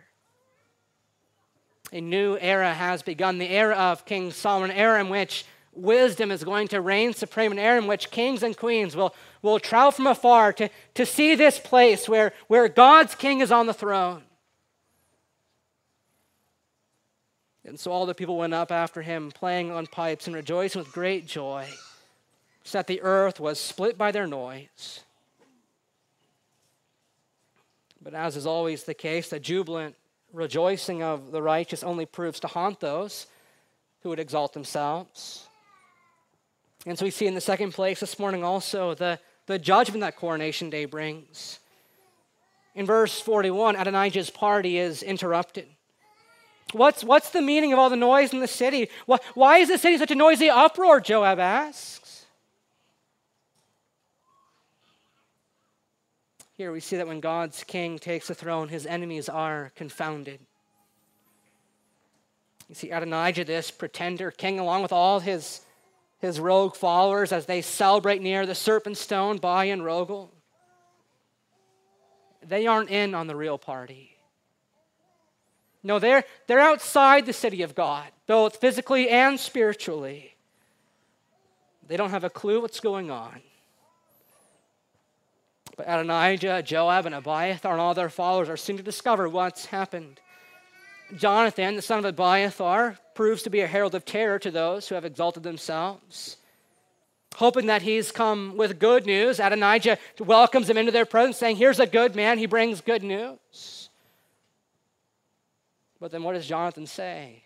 A 1.93 2.01
new 2.01 2.37
era 2.39 2.73
has 2.73 3.03
begun, 3.03 3.39
the 3.39 3.49
era 3.49 3.75
of 3.75 4.05
King 4.05 4.31
Solomon, 4.31 4.71
era 4.71 5.01
in 5.01 5.09
which 5.09 5.47
wisdom 5.73 6.31
is 6.31 6.45
going 6.45 6.69
to 6.69 6.81
reign 6.81 7.15
supreme, 7.15 7.51
an 7.53 7.59
era 7.59 7.79
in 7.79 7.87
which 7.87 8.11
kings 8.11 8.43
and 8.43 8.57
queens 8.57 8.95
will, 8.95 9.15
will 9.41 9.59
travel 9.59 9.93
from 9.93 10.07
afar 10.07 10.53
to, 10.53 10.69
to 10.95 11.07
see 11.07 11.35
this 11.35 11.59
place 11.59 12.09
where, 12.09 12.35
where 12.49 12.69
God's 12.69 13.15
king 13.15 13.41
is 13.41 13.51
on 13.51 13.67
the 13.67 13.75
throne. 13.75 14.23
And 17.65 17.81
so 17.81 17.91
all 17.91 18.07
the 18.07 18.15
people 18.15 18.37
went 18.37 18.55
up 18.55 18.71
after 18.71 19.01
him, 19.03 19.31
playing 19.31 19.71
on 19.71 19.87
pipes 19.87 20.27
and 20.27 20.37
rejoicing 20.37 20.81
with 20.81 20.93
great 20.93 21.27
joy, 21.27 21.67
so 22.69 22.77
that 22.77 22.87
the 22.87 23.01
earth 23.01 23.41
was 23.41 23.59
split 23.59 23.97
by 23.97 24.13
their 24.13 24.27
noise. 24.27 25.01
But 28.03 28.13
as 28.13 28.37
is 28.37 28.45
always 28.45 28.85
the 28.85 28.93
case, 28.93 29.31
the 29.31 29.41
jubilant 29.41 29.97
rejoicing 30.35 31.03
of 31.03 31.33
the 31.33 31.41
righteous 31.41 31.83
only 31.83 32.05
proves 32.05 32.41
to 32.41 32.47
haunt 32.47 32.81
those 32.81 33.27
who 34.03 34.11
would 34.11 34.21
exalt 34.21 34.53
themselves. 34.53 35.49
And 36.85 36.99
so 36.99 37.07
we 37.07 37.11
see 37.11 37.27
in 37.27 37.35
the 37.35 37.41
second 37.41 37.73
place 37.73 38.01
this 38.01 38.19
morning 38.19 38.45
also 38.45 38.95
the, 38.95 39.19
the 39.47 39.59
judgment 39.59 40.03
that 40.03 40.17
coronation 40.17 40.69
day 40.69 40.85
brings. 40.85 41.61
In 42.75 42.85
verse 42.85 43.19
41, 43.19 43.77
Adonijah's 43.77 44.29
party 44.29 44.77
is 44.77 45.03
interrupted. 45.03 45.69
What's, 46.73 47.03
what's 47.03 47.31
the 47.31 47.41
meaning 47.41 47.73
of 47.73 47.79
all 47.79 47.89
the 47.89 47.97
noise 47.97 48.35
in 48.35 48.41
the 48.41 48.47
city? 48.47 48.91
Why, 49.07 49.17
why 49.33 49.57
is 49.57 49.69
the 49.69 49.79
city 49.79 49.97
such 49.97 50.11
a 50.11 50.15
noisy 50.15 50.51
uproar? 50.51 51.01
Joab 51.01 51.39
asks. 51.39 52.08
Here 56.59 56.73
we 56.73 56.81
see 56.81 56.97
that 56.97 57.07
when 57.07 57.21
God's 57.21 57.63
king 57.63 58.01
takes 58.01 58.27
the 58.27 58.35
throne, 58.35 58.69
his 58.69 58.85
enemies 58.85 59.29
are 59.29 59.71
confounded. 59.77 60.41
You 62.69 62.75
see 62.75 62.91
Adonijah, 62.91 63.45
this 63.45 63.71
pretender 63.71 64.33
king, 64.33 64.59
along 64.59 64.83
with 64.83 64.93
all 64.93 65.21
his, 65.21 65.61
his 66.19 66.41
rogue 66.41 66.75
followers, 66.75 67.31
as 67.31 67.47
they 67.47 67.63
celebrate 67.63 68.21
near 68.21 68.45
the 68.45 68.57
serpent 68.57 68.99
stone 68.99 69.37
by 69.37 69.69
En 69.69 69.83
Rogel. 69.83 70.31
They 72.45 72.67
aren't 72.67 72.91
in 72.91 73.15
on 73.15 73.29
the 73.29 73.37
real 73.37 73.57
party. 73.57 74.17
No, 75.85 76.01
they're, 76.01 76.25
they're 76.49 76.59
outside 76.59 77.25
the 77.25 77.33
city 77.33 77.63
of 77.63 77.77
God, 77.77 78.09
both 78.27 78.57
physically 78.57 79.09
and 79.09 79.39
spiritually. 79.39 80.35
They 81.87 81.97
don't 81.97 82.11
have 82.11 82.25
a 82.25 82.31
clue 82.31 82.61
what's 82.61 82.81
going 82.81 83.13
on. 83.13 83.43
But 85.79 85.87
Adonijah, 85.87 86.65
Joab, 86.65 87.07
and 87.07 87.15
Abiathar 87.15 87.71
and 87.71 87.81
all 87.81 87.95
their 87.95 88.11
followers 88.11 88.49
are 88.49 88.57
soon 88.57 88.77
to 88.79 88.83
discover 88.83 89.29
what's 89.29 89.67
happened. 89.67 90.21
Jonathan, 91.17 91.77
the 91.77 91.83
son 91.83 92.01
of 92.01 92.05
Abiathar, 92.05 92.99
proves 93.15 93.45
to 93.45 93.51
be 93.51 93.61
a 93.61 93.67
herald 93.69 93.95
of 93.95 94.05
terror 94.05 94.41
to 94.41 94.51
those 94.51 94.89
who 94.89 94.97
have 94.97 95.05
exalted 95.05 95.45
themselves. 95.45 96.37
Hoping 97.37 97.67
that 97.67 97.83
he's 97.83 98.11
come 98.11 98.57
with 98.57 98.81
good 98.81 99.07
news, 99.07 99.39
Adonijah 99.39 99.99
welcomes 100.19 100.69
him 100.69 100.77
into 100.77 100.91
their 100.91 101.07
presence, 101.07 101.37
saying, 101.37 101.57
Here's 101.57 101.79
a 101.79 101.87
good 101.87 102.17
man, 102.17 102.39
he 102.39 102.47
brings 102.47 102.81
good 102.81 103.05
news. 103.05 103.89
But 106.01 106.11
then 106.11 106.25
what 106.25 106.33
does 106.33 106.47
Jonathan 106.47 106.89
say? 106.89 107.45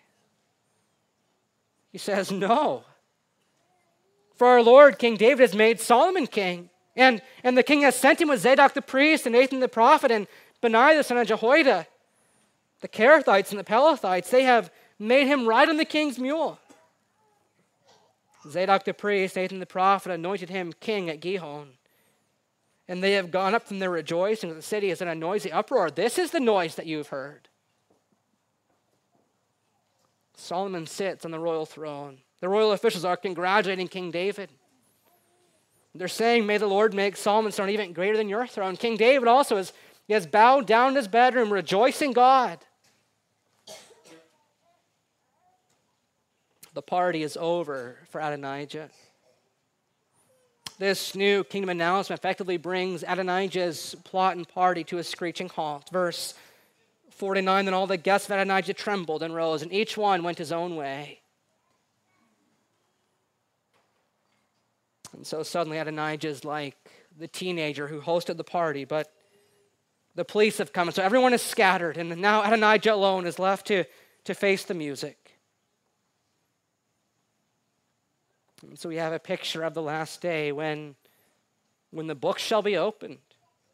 He 1.90 1.98
says, 1.98 2.30
No. 2.30 2.84
For 4.36 4.46
our 4.46 4.62
Lord, 4.62 4.98
King 4.98 5.18
David, 5.18 5.40
has 5.40 5.54
made 5.54 5.80
Solomon 5.80 6.26
king. 6.26 6.70
And, 6.94 7.22
and 7.42 7.56
the 7.56 7.62
king 7.62 7.82
has 7.82 7.96
sent 7.96 8.20
him 8.20 8.28
with 8.28 8.40
Zadok 8.40 8.74
the 8.74 8.82
priest 8.82 9.26
and 9.26 9.34
Nathan 9.34 9.60
the 9.60 9.68
prophet 9.68 10.10
and 10.10 10.26
Benaiah 10.60 10.96
the 10.96 11.02
son 11.02 11.18
of 11.18 11.26
Jehoiada. 11.26 11.86
The 12.80 12.88
Kerethites 12.88 13.50
and 13.50 13.58
the 13.58 13.64
Pelethites, 13.64 14.30
they 14.30 14.42
have 14.42 14.70
made 14.98 15.26
him 15.26 15.46
ride 15.46 15.68
on 15.68 15.76
the 15.76 15.84
king's 15.84 16.18
mule. 16.18 16.58
Zadok 18.48 18.84
the 18.84 18.92
priest, 18.92 19.36
Nathan 19.36 19.60
the 19.60 19.66
prophet, 19.66 20.12
anointed 20.12 20.50
him 20.50 20.72
king 20.80 21.08
at 21.08 21.20
Gihon. 21.20 21.70
And 22.88 23.02
they 23.02 23.12
have 23.12 23.30
gone 23.30 23.54
up 23.54 23.68
from 23.68 23.78
their 23.78 23.90
rejoicing. 23.90 24.54
The 24.54 24.62
city 24.62 24.90
is 24.90 25.00
in 25.00 25.08
a 25.08 25.14
noisy 25.14 25.52
uproar. 25.52 25.90
This 25.90 26.18
is 26.18 26.32
the 26.32 26.40
noise 26.40 26.74
that 26.74 26.86
you've 26.86 27.08
heard. 27.08 27.48
Solomon 30.36 30.86
sits 30.86 31.24
on 31.24 31.30
the 31.30 31.38
royal 31.38 31.64
throne. 31.64 32.18
The 32.40 32.48
royal 32.48 32.72
officials 32.72 33.04
are 33.04 33.16
congratulating 33.16 33.86
King 33.86 34.10
David. 34.10 34.50
They're 35.94 36.08
saying, 36.08 36.46
May 36.46 36.58
the 36.58 36.66
Lord 36.66 36.94
make 36.94 37.16
Solomon's 37.16 37.56
throne 37.56 37.70
even 37.70 37.92
greater 37.92 38.16
than 38.16 38.28
your 38.28 38.46
throne. 38.46 38.76
King 38.76 38.96
David 38.96 39.28
also 39.28 39.56
has, 39.56 39.72
he 40.06 40.14
has 40.14 40.26
bowed 40.26 40.66
down 40.66 40.90
in 40.90 40.96
his 40.96 41.08
bedroom, 41.08 41.52
rejoicing 41.52 42.12
God. 42.12 42.58
The 46.74 46.82
party 46.82 47.22
is 47.22 47.36
over 47.36 47.98
for 48.08 48.20
Adonijah. 48.20 48.88
This 50.78 51.14
new 51.14 51.44
kingdom 51.44 51.68
announcement 51.68 52.18
effectively 52.18 52.56
brings 52.56 53.04
Adonijah's 53.04 53.94
plot 54.04 54.36
and 54.36 54.48
party 54.48 54.82
to 54.84 54.98
a 54.98 55.04
screeching 55.04 55.48
halt. 55.48 55.90
Verse 55.92 56.34
49 57.10 57.66
Then 57.66 57.74
all 57.74 57.86
the 57.86 57.98
guests 57.98 58.28
of 58.28 58.32
Adonijah 58.32 58.72
trembled 58.72 59.22
and 59.22 59.34
rose, 59.34 59.62
and 59.62 59.72
each 59.72 59.96
one 59.98 60.24
went 60.24 60.38
his 60.38 60.50
own 60.50 60.74
way. 60.74 61.21
And 65.12 65.26
so 65.26 65.42
suddenly 65.42 65.78
Adonijah 65.78 66.28
is 66.28 66.44
like 66.44 66.76
the 67.18 67.28
teenager 67.28 67.88
who 67.88 68.00
hosted 68.00 68.36
the 68.36 68.44
party, 68.44 68.84
but 68.84 69.12
the 70.14 70.24
police 70.24 70.58
have 70.58 70.72
come, 70.72 70.88
and 70.88 70.94
so 70.94 71.02
everyone 71.02 71.32
is 71.32 71.42
scattered, 71.42 71.96
and 71.96 72.14
now 72.18 72.42
Adonijah 72.42 72.92
alone 72.92 73.26
is 73.26 73.38
left 73.38 73.66
to, 73.68 73.84
to 74.24 74.34
face 74.34 74.64
the 74.64 74.74
music. 74.74 75.38
And 78.62 78.78
so 78.78 78.88
we 78.88 78.96
have 78.96 79.12
a 79.12 79.18
picture 79.18 79.62
of 79.62 79.74
the 79.74 79.82
last 79.82 80.20
day 80.20 80.52
when, 80.52 80.94
when 81.90 82.06
the 82.06 82.14
books 82.14 82.42
shall 82.42 82.62
be 82.62 82.76
opened 82.76 83.18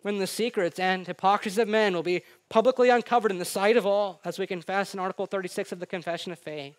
when 0.02 0.18
the 0.18 0.26
secrets 0.26 0.78
and 0.78 1.06
hypocrisies 1.06 1.58
of 1.58 1.68
men 1.68 1.94
will 1.94 2.02
be 2.02 2.22
publicly 2.48 2.88
uncovered 2.88 3.32
in 3.32 3.38
the 3.38 3.44
sight 3.44 3.76
of 3.76 3.84
all, 3.84 4.20
as 4.24 4.38
we 4.38 4.46
confess 4.46 4.94
in 4.94 5.00
Article 5.00 5.26
36 5.26 5.72
of 5.72 5.80
the 5.80 5.86
Confession 5.86 6.32
of 6.32 6.38
Faith. 6.38 6.76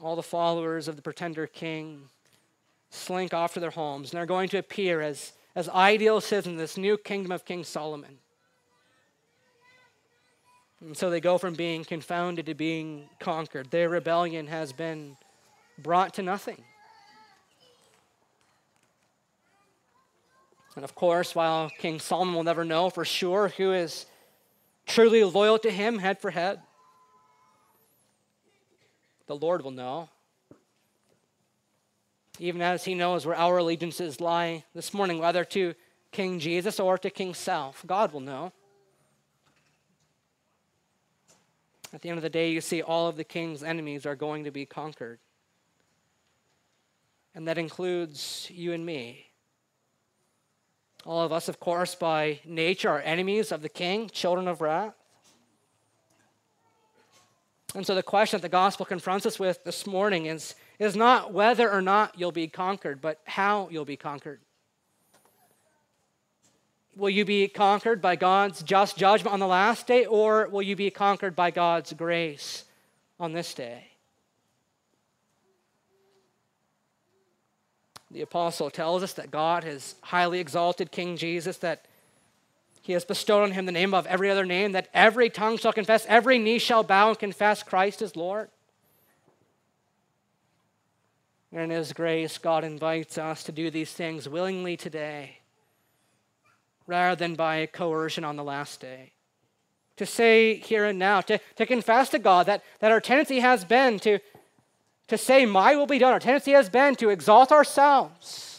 All 0.00 0.16
the 0.16 0.22
followers 0.22 0.88
of 0.88 0.96
the 0.96 1.02
pretender 1.02 1.46
king 1.46 2.08
slink 2.90 3.34
off 3.34 3.54
to 3.54 3.60
their 3.60 3.70
homes, 3.70 4.10
and 4.10 4.18
they're 4.18 4.26
going 4.26 4.48
to 4.50 4.58
appear 4.58 5.00
as, 5.00 5.32
as 5.54 5.68
ideal 5.68 6.20
citizens 6.20 6.52
in 6.52 6.56
this 6.56 6.76
new 6.76 6.96
kingdom 6.96 7.32
of 7.32 7.44
King 7.44 7.64
Solomon. 7.64 8.18
And 10.80 10.96
so 10.96 11.10
they 11.10 11.20
go 11.20 11.38
from 11.38 11.54
being 11.54 11.84
confounded 11.84 12.46
to 12.46 12.54
being 12.54 13.08
conquered. 13.18 13.70
Their 13.70 13.88
rebellion 13.88 14.46
has 14.48 14.72
been 14.72 15.16
brought 15.78 16.14
to 16.14 16.22
nothing. 16.22 16.62
And 20.76 20.84
of 20.84 20.94
course, 20.94 21.34
while 21.34 21.70
King 21.78 22.00
Solomon 22.00 22.34
will 22.34 22.44
never 22.44 22.64
know 22.64 22.90
for 22.90 23.04
sure 23.04 23.48
who 23.48 23.72
is 23.72 24.06
truly 24.86 25.22
loyal 25.24 25.58
to 25.60 25.70
him 25.70 25.98
head 25.98 26.18
for 26.18 26.30
head, 26.30 26.60
the 29.26 29.36
Lord 29.36 29.62
will 29.62 29.70
know. 29.70 30.08
Even 32.38 32.62
as 32.62 32.84
he 32.84 32.94
knows 32.94 33.24
where 33.24 33.36
our 33.36 33.58
allegiances 33.58 34.20
lie 34.20 34.64
this 34.74 34.92
morning, 34.92 35.18
whether 35.18 35.44
to 35.44 35.74
King 36.10 36.38
Jesus 36.40 36.80
or 36.80 36.98
to 36.98 37.10
King 37.10 37.34
Self, 37.34 37.84
God 37.86 38.12
will 38.12 38.20
know. 38.20 38.52
At 41.92 42.02
the 42.02 42.08
end 42.08 42.18
of 42.18 42.22
the 42.22 42.30
day, 42.30 42.50
you 42.50 42.60
see 42.60 42.82
all 42.82 43.06
of 43.06 43.16
the 43.16 43.22
king's 43.22 43.62
enemies 43.62 44.04
are 44.04 44.16
going 44.16 44.44
to 44.44 44.50
be 44.50 44.66
conquered. 44.66 45.20
And 47.36 47.46
that 47.46 47.56
includes 47.56 48.48
you 48.52 48.72
and 48.72 48.84
me. 48.84 49.26
All 51.06 51.22
of 51.22 51.32
us, 51.32 51.48
of 51.48 51.60
course, 51.60 51.94
by 51.94 52.40
nature, 52.44 52.88
are 52.88 53.00
enemies 53.00 53.52
of 53.52 53.62
the 53.62 53.68
king, 53.68 54.08
children 54.08 54.48
of 54.48 54.60
wrath. 54.60 54.94
And 57.74 57.84
so 57.84 57.94
the 57.94 58.02
question 58.02 58.38
that 58.38 58.42
the 58.42 58.48
gospel 58.48 58.86
confronts 58.86 59.26
us 59.26 59.38
with 59.38 59.64
this 59.64 59.86
morning 59.86 60.26
is, 60.26 60.54
is 60.78 60.94
not 60.94 61.32
whether 61.32 61.70
or 61.70 61.82
not 61.82 62.16
you'll 62.16 62.32
be 62.32 62.46
conquered, 62.46 63.00
but 63.00 63.20
how 63.24 63.68
you'll 63.70 63.84
be 63.84 63.96
conquered. 63.96 64.40
Will 66.96 67.10
you 67.10 67.24
be 67.24 67.48
conquered 67.48 68.00
by 68.00 68.14
God's 68.14 68.62
just 68.62 68.96
judgment 68.96 69.34
on 69.34 69.40
the 69.40 69.48
last 69.48 69.88
day, 69.88 70.06
or 70.06 70.46
will 70.48 70.62
you 70.62 70.76
be 70.76 70.90
conquered 70.90 71.34
by 71.34 71.50
God's 71.50 71.92
grace 71.92 72.64
on 73.18 73.32
this 73.32 73.52
day? 73.52 73.88
The 78.12 78.20
apostle 78.20 78.70
tells 78.70 79.02
us 79.02 79.14
that 79.14 79.32
God 79.32 79.64
has 79.64 79.96
highly 80.02 80.38
exalted 80.38 80.92
King 80.92 81.16
Jesus, 81.16 81.56
that 81.58 81.86
he 82.84 82.92
has 82.92 83.04
bestowed 83.06 83.44
on 83.44 83.52
him 83.52 83.64
the 83.64 83.72
name 83.72 83.94
of 83.94 84.06
every 84.06 84.30
other 84.30 84.44
name, 84.44 84.72
that 84.72 84.88
every 84.92 85.30
tongue 85.30 85.56
shall 85.56 85.72
confess, 85.72 86.04
every 86.06 86.38
knee 86.38 86.58
shall 86.58 86.82
bow 86.82 87.08
and 87.08 87.18
confess 87.18 87.62
Christ 87.62 88.02
is 88.02 88.14
Lord. 88.14 88.50
And 91.50 91.62
in 91.62 91.70
His 91.70 91.94
grace, 91.94 92.36
God 92.36 92.62
invites 92.62 93.16
us 93.16 93.42
to 93.44 93.52
do 93.52 93.70
these 93.70 93.90
things 93.90 94.28
willingly 94.28 94.76
today 94.76 95.38
rather 96.86 97.16
than 97.16 97.36
by 97.36 97.64
coercion 97.64 98.22
on 98.22 98.36
the 98.36 98.44
last 98.44 98.82
day. 98.82 99.12
To 99.96 100.04
say 100.04 100.56
here 100.56 100.84
and 100.84 100.98
now, 100.98 101.22
to, 101.22 101.40
to 101.56 101.64
confess 101.64 102.10
to 102.10 102.18
God 102.18 102.44
that, 102.44 102.62
that 102.80 102.90
our 102.90 103.00
tendency 103.00 103.40
has 103.40 103.64
been 103.64 103.98
to, 104.00 104.18
to 105.08 105.16
say, 105.16 105.46
My 105.46 105.74
will 105.74 105.86
be 105.86 105.98
done. 105.98 106.12
Our 106.12 106.20
tendency 106.20 106.52
has 106.52 106.68
been 106.68 106.96
to 106.96 107.08
exalt 107.08 107.50
ourselves. 107.50 108.53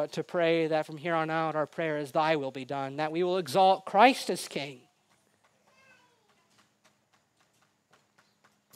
But 0.00 0.12
to 0.12 0.24
pray 0.24 0.66
that 0.66 0.86
from 0.86 0.96
here 0.96 1.14
on 1.14 1.28
out, 1.28 1.54
our 1.54 1.66
prayer 1.66 1.98
is, 1.98 2.10
Thy 2.10 2.36
will 2.36 2.50
be 2.50 2.64
done, 2.64 2.96
that 2.96 3.12
we 3.12 3.22
will 3.22 3.36
exalt 3.36 3.84
Christ 3.84 4.30
as 4.30 4.48
King. 4.48 4.80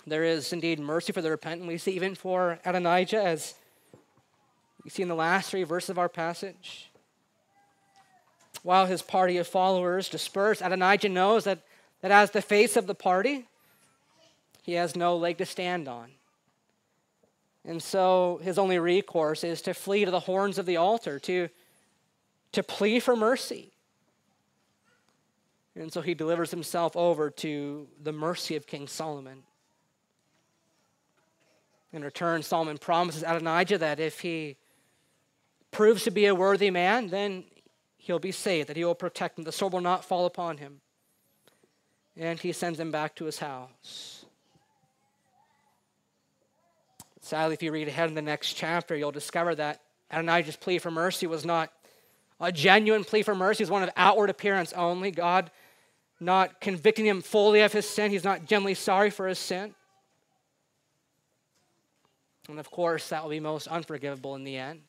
There 0.07 0.23
is 0.23 0.53
indeed 0.53 0.79
mercy 0.79 1.15
for 1.15 1.23
the 1.23 1.31
repentant. 1.31 1.67
We 1.67 1.79
see 1.79 1.93
even 1.93 2.15
for 2.15 2.59
Adonijah, 2.63 3.23
as 3.23 3.55
we 4.85 4.91
see 4.91 5.01
in 5.01 5.09
the 5.09 5.15
last 5.15 5.51
three 5.51 5.63
verses 5.63 5.89
of 5.89 5.99
our 5.99 6.11
passage. 6.11 6.91
While 8.63 8.85
his 8.85 9.01
party 9.01 9.39
of 9.39 9.47
followers 9.47 10.11
disperse, 10.11 10.61
Adonijah 10.61 11.09
knows 11.09 11.45
that, 11.45 11.61
that 12.03 12.11
as 12.11 12.33
the 12.33 12.43
face 12.43 12.77
of 12.77 12.87
the 12.87 12.95
party, 12.95 13.47
he 14.63 14.75
has 14.75 14.95
no 14.95 15.17
leg 15.17 15.39
to 15.39 15.47
stand 15.47 15.89
on. 15.89 16.11
And 17.65 17.83
so 17.83 18.41
his 18.43 18.59
only 18.59 18.79
recourse 18.79 19.43
is 19.43 19.63
to 19.63 19.75
flee 19.75 20.05
to 20.05 20.11
the 20.11 20.21
horns 20.21 20.59
of 20.59 20.67
the 20.67 20.77
altar, 20.77 21.19
to, 21.21 21.49
to 22.53 22.63
plea 22.63 23.01
for 23.01 23.17
mercy. 23.17 23.73
And 25.75 25.93
so 25.93 26.03
he 26.03 26.15
delivers 26.15 26.51
himself 26.51 26.97
over 26.97 27.31
to 27.31 27.89
the 28.03 28.13
mercy 28.13 28.55
of 28.55 28.67
King 28.67 28.87
Solomon. 28.87 29.43
In 31.93 32.05
return, 32.05 32.43
Solomon 32.43 32.79
promises 32.79 33.23
Adonijah 33.23 33.79
that 33.79 33.99
if 33.99 34.21
he 34.21 34.57
proves 35.71 36.05
to 36.05 36.11
be 36.11 36.27
a 36.27 36.35
worthy 36.35 36.71
man, 36.71 37.09
then 37.09 37.45
he'll 37.97 38.19
be 38.19 38.33
saved, 38.33 38.69
that 38.69 38.77
he 38.77 38.85
will 38.85 38.95
protect 38.95 39.39
him, 39.39 39.45
the 39.45 39.53
sword 39.53 39.73
will 39.73 39.81
not 39.81 40.05
fall 40.05 40.27
upon 40.27 40.59
him. 40.59 40.81
And 42.17 42.39
he 42.39 42.53
sends 42.53 42.79
him 42.79 42.91
back 42.91 43.17
to 43.17 43.25
his 43.25 43.39
house. 43.39 44.24
Sadly, 47.25 47.55
if 47.55 47.63
you 47.63 47.73
read 47.73 47.89
ahead 47.89 48.11
in 48.11 48.15
the 48.15 48.21
next 48.21 48.53
chapter, 48.53 48.95
you'll 48.95 49.11
discover 49.11 49.55
that 49.55 49.81
Adonijah's 50.11 50.57
plea 50.57 50.79
for 50.79 50.91
mercy 50.91 51.27
was 51.27 51.43
not 51.43 51.73
a 52.39 52.53
genuine 52.53 53.03
plea 53.03 53.23
for 53.23 53.35
mercy, 53.35 53.63
it 53.63 53.65
was 53.65 53.71
one 53.71 53.83
of 53.83 53.89
outward 53.97 54.29
appearance 54.29 54.75
only. 54.75 55.11
God 55.11 55.51
not 56.21 56.61
convicting 56.61 57.07
him 57.07 57.23
fully 57.23 57.63
of 57.63 57.73
his 57.73 57.89
sin, 57.89 58.11
he's 58.11 58.25
not 58.25 58.45
genuinely 58.45 58.75
sorry 58.75 59.09
for 59.09 59.27
his 59.27 59.39
sin. 59.39 59.75
And 62.51 62.61
of 62.61 62.71
course, 62.71 63.09
that 63.09 63.23
will 63.23 63.31
be 63.31 63.41
most 63.41 63.69
unforgivable 63.69 64.35
in 64.35 64.45
the 64.45 64.59
end. 64.59 64.83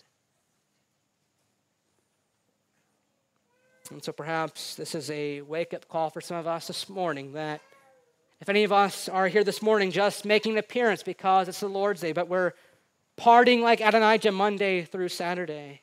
And 3.91 4.03
so 4.03 4.11
perhaps 4.11 4.75
this 4.75 4.93
is 4.93 5.09
a 5.09 5.39
wake 5.39 5.73
up 5.73 5.87
call 5.87 6.09
for 6.09 6.19
some 6.19 6.35
of 6.35 6.47
us 6.47 6.67
this 6.67 6.89
morning 6.89 7.31
that 7.31 7.61
if 8.41 8.49
any 8.49 8.63
of 8.63 8.71
us 8.71 9.07
are 9.07 9.27
here 9.27 9.43
this 9.43 9.61
morning 9.61 9.91
just 9.91 10.25
making 10.25 10.53
an 10.53 10.57
appearance 10.57 11.03
because 11.03 11.47
it's 11.47 11.59
the 11.59 11.67
Lord's 11.67 12.01
Day, 12.01 12.11
but 12.11 12.27
we're 12.27 12.53
partying 13.17 13.61
like 13.61 13.81
Adonijah 13.81 14.31
Monday 14.31 14.83
through 14.83 15.09
Saturday, 15.09 15.81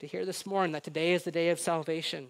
to 0.00 0.06
hear 0.06 0.26
this 0.26 0.44
morning 0.44 0.72
that 0.72 0.84
today 0.84 1.12
is 1.12 1.22
the 1.22 1.30
day 1.30 1.48
of 1.48 1.58
salvation. 1.58 2.26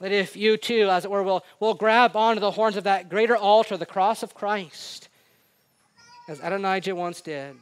That 0.00 0.10
if 0.10 0.36
you 0.36 0.56
too, 0.56 0.88
as 0.90 1.04
it 1.04 1.10
were, 1.10 1.22
will, 1.22 1.44
will 1.60 1.74
grab 1.74 2.16
onto 2.16 2.40
the 2.40 2.50
horns 2.50 2.76
of 2.76 2.84
that 2.84 3.08
greater 3.08 3.36
altar, 3.36 3.76
the 3.76 3.86
cross 3.86 4.22
of 4.22 4.34
Christ, 4.34 5.08
as 6.28 6.40
Adonijah 6.40 6.96
once 6.96 7.20
did, 7.20 7.56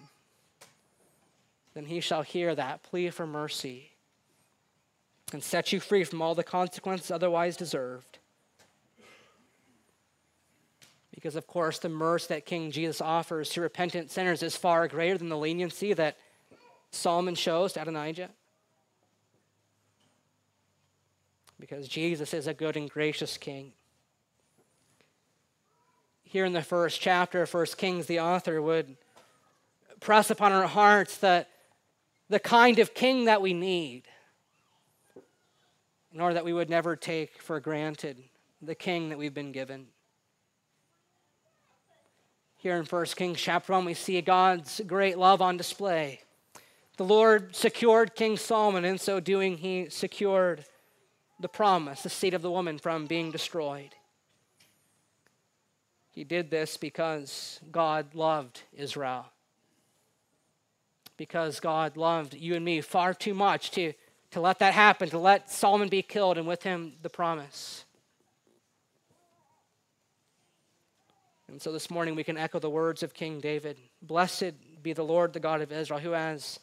then 1.75 1.85
he 1.87 2.01
shall 2.01 2.23
hear 2.23 2.55
that 2.55 2.83
plea 2.83 3.11
for 3.11 3.27
mercy 3.27 3.91
and 5.33 5.43
set 5.43 5.73
you 5.73 5.81
free 5.81 6.05
from 6.05 6.23
all 6.23 6.35
the 6.35 6.43
consequences 6.43 7.11
otherwise 7.11 7.57
deserved. 7.57 8.20
Because, 11.21 11.37
of 11.37 11.47
course, 11.47 11.79
the 11.79 11.91
mercy 11.91 12.35
that 12.35 12.47
King 12.47 12.71
Jesus 12.71 13.03
offers 13.03 13.51
to 13.51 13.61
repentant 13.61 14.11
sinners 14.11 14.43
is 14.43 14.57
far 14.57 14.89
greater 14.89 15.19
than 15.19 15.29
the 15.29 15.37
leniency 15.37 15.93
that 15.93 16.17
Solomon 16.91 17.35
shows 17.35 17.75
to 17.75 17.83
Adonijah. 17.83 18.31
Because 21.59 21.87
Jesus 21.89 22.33
is 22.33 22.47
a 22.47 22.55
good 22.55 22.77
and 22.77 22.89
gracious 22.89 23.37
king 23.37 23.73
here 26.31 26.45
in 26.45 26.53
the 26.53 26.63
first 26.63 27.01
chapter 27.01 27.43
of 27.43 27.51
First 27.51 27.77
Kings, 27.77 28.07
the 28.07 28.21
author 28.21 28.63
would 28.63 28.97
press 29.99 30.31
upon 30.31 30.53
our 30.53 30.69
hearts 30.69 31.17
that 31.19 31.49
the 32.29 32.39
kind 32.39 32.79
of 32.79 32.95
king 32.95 33.25
that 33.25 33.43
we 33.43 33.53
need, 33.53 34.05
in 36.15 36.21
order 36.21 36.35
that 36.35 36.45
we 36.45 36.53
would 36.53 36.71
never 36.71 36.95
take 36.95 37.43
for 37.43 37.59
granted 37.59 38.23
the 38.63 38.77
king 38.77 39.09
that 39.09 39.19
we've 39.19 39.35
been 39.35 39.51
given. 39.51 39.89
Here 42.61 42.77
in 42.77 42.85
1 42.85 43.05
Kings 43.17 43.41
chapter 43.41 43.73
1, 43.73 43.87
we 43.87 43.95
see 43.95 44.21
God's 44.21 44.83
great 44.87 45.17
love 45.17 45.41
on 45.41 45.57
display. 45.57 46.21
The 46.99 47.07
Lord 47.07 47.57
secured 47.57 48.15
King 48.15 48.37
Solomon, 48.37 48.85
in 48.85 48.99
so 48.99 49.19
doing, 49.19 49.57
he 49.57 49.89
secured 49.89 50.67
the 51.41 51.49
promise, 51.49 52.03
the 52.03 52.11
seed 52.11 52.35
of 52.35 52.43
the 52.43 52.51
woman, 52.51 52.77
from 52.77 53.07
being 53.07 53.31
destroyed. 53.31 53.95
He 56.11 56.23
did 56.23 56.51
this 56.51 56.77
because 56.77 57.61
God 57.73 58.15
loved 58.15 58.61
Israel. 58.75 59.25
Because 61.17 61.61
God 61.61 61.97
loved 61.97 62.35
you 62.35 62.57
and 62.57 62.65
me 62.65 62.83
far 62.83 63.15
too 63.15 63.33
much 63.33 63.71
to, 63.71 63.95
to 64.33 64.41
let 64.43 64.59
that 64.59 64.75
happen, 64.75 65.09
to 65.09 65.19
let 65.19 65.51
Solomon 65.51 65.89
be 65.89 66.03
killed, 66.03 66.37
and 66.37 66.47
with 66.47 66.65
him 66.65 66.93
the 67.01 67.09
promise. 67.09 67.87
And 71.51 71.61
so 71.61 71.73
this 71.73 71.91
morning 71.91 72.15
we 72.15 72.23
can 72.23 72.37
echo 72.37 72.61
the 72.61 72.71
words 72.71 73.03
of 73.03 73.13
King 73.13 73.41
David 73.41 73.77
Blessed 74.03 74.53
be 74.83 74.93
the 74.93 75.03
Lord, 75.03 75.33
the 75.33 75.41
God 75.41 75.61
of 75.61 75.73
Israel, 75.73 76.01
who 76.01 76.13
has 76.13 76.61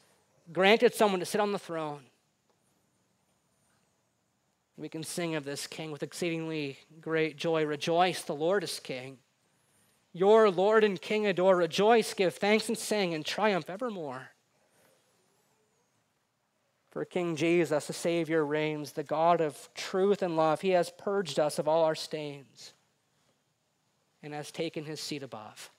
granted 0.53 0.95
someone 0.95 1.19
to 1.19 1.25
sit 1.25 1.41
on 1.41 1.51
the 1.51 1.59
throne. 1.59 2.01
We 4.77 4.89
can 4.89 5.03
sing 5.03 5.35
of 5.35 5.43
this 5.43 5.67
king 5.67 5.91
with 5.91 6.03
exceedingly 6.03 6.79
great 7.01 7.35
joy. 7.35 7.65
Rejoice, 7.65 8.21
the 8.21 8.33
Lord 8.33 8.63
is 8.63 8.79
king. 8.79 9.17
Your 10.13 10.49
Lord 10.49 10.83
and 10.83 10.99
King 10.99 11.27
adore. 11.27 11.57
Rejoice, 11.57 12.13
give 12.13 12.33
thanks, 12.35 12.69
and 12.69 12.77
sing, 12.77 13.13
and 13.13 13.25
triumph 13.25 13.69
evermore. 13.69 14.29
For 16.89 17.05
King 17.05 17.35
Jesus, 17.35 17.85
the 17.85 17.93
Savior, 17.93 18.43
reigns, 18.43 18.93
the 18.93 19.03
God 19.03 19.41
of 19.41 19.69
truth 19.75 20.23
and 20.23 20.35
love. 20.35 20.61
He 20.61 20.69
has 20.69 20.91
purged 20.97 21.37
us 21.37 21.59
of 21.59 21.67
all 21.67 21.83
our 21.83 21.93
stains 21.93 22.73
and 24.23 24.33
has 24.33 24.51
taken 24.51 24.85
his 24.85 24.99
seat 24.99 25.23
above. 25.23 25.69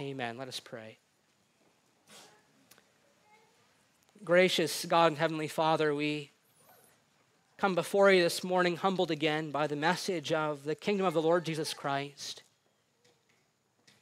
Amen. 0.00 0.36
Let 0.36 0.48
us 0.48 0.60
pray. 0.60 0.98
Gracious 4.24 4.84
God 4.86 5.08
and 5.12 5.18
Heavenly 5.18 5.48
Father, 5.48 5.94
we 5.94 6.30
come 7.58 7.74
before 7.74 8.10
you 8.10 8.22
this 8.22 8.42
morning 8.42 8.76
humbled 8.76 9.10
again 9.10 9.50
by 9.50 9.66
the 9.66 9.76
message 9.76 10.32
of 10.32 10.64
the 10.64 10.74
kingdom 10.74 11.06
of 11.06 11.14
the 11.14 11.22
Lord 11.22 11.44
Jesus 11.44 11.74
Christ. 11.74 12.42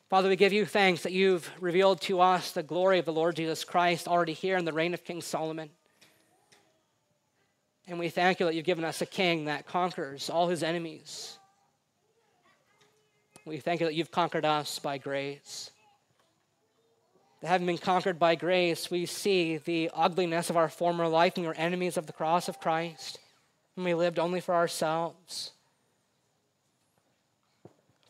Father, 0.09 0.29
we 0.29 0.37
give 0.37 0.53
you 0.53 0.67
thanks 0.67 1.03
that 1.03 1.13
you've 1.13 1.51
revealed 1.61 2.01
to 2.03 2.21
us 2.21 2.53
the 2.53 2.63
glory 2.63 2.99
of 2.99 3.05
the 3.05 3.13
Lord 3.13 3.35
Jesus 3.35 3.65
Christ 3.65 4.07
already 4.07 4.35
here 4.35 4.57
in 4.57 4.65
the 4.65 4.73
reign 4.73 4.95
of 4.95 5.05
King 5.05 5.23
Solomon. 5.23 5.71
And 7.87 7.99
we 7.99 8.11
thank 8.11 8.39
you 8.39 8.47
that 8.47 8.55
you've 8.55 8.65
given 8.65 8.85
us 8.85 9.03
a 9.03 9.07
king 9.07 9.47
that 9.47 9.67
conquers 9.67 10.31
all 10.31 10.49
his 10.49 10.63
enemies. 10.63 11.39
We 13.45 13.59
thank 13.59 13.81
you 13.81 13.87
that 13.87 13.95
you've 13.95 14.11
conquered 14.11 14.45
us 14.45 14.79
by 14.79 14.99
grace. 14.99 15.71
That 17.41 17.49
having 17.49 17.67
been 17.67 17.79
conquered 17.79 18.19
by 18.19 18.37
grace, 18.37 18.89
we 18.89 19.05
see 19.05 19.57
the 19.57 19.91
ugliness 19.95 20.49
of 20.49 20.57
our 20.57 20.69
former 20.69 21.09
life 21.09 21.37
and 21.37 21.45
we 21.45 21.53
enemies 21.57 21.97
of 21.97 22.07
the 22.07 22.13
cross 22.13 22.49
of 22.49 22.61
Christ 22.61 23.19
when 23.75 23.85
we 23.85 23.95
lived 23.95 24.21
only 24.21 24.41
for 24.41 24.55
ourselves. 24.55 25.51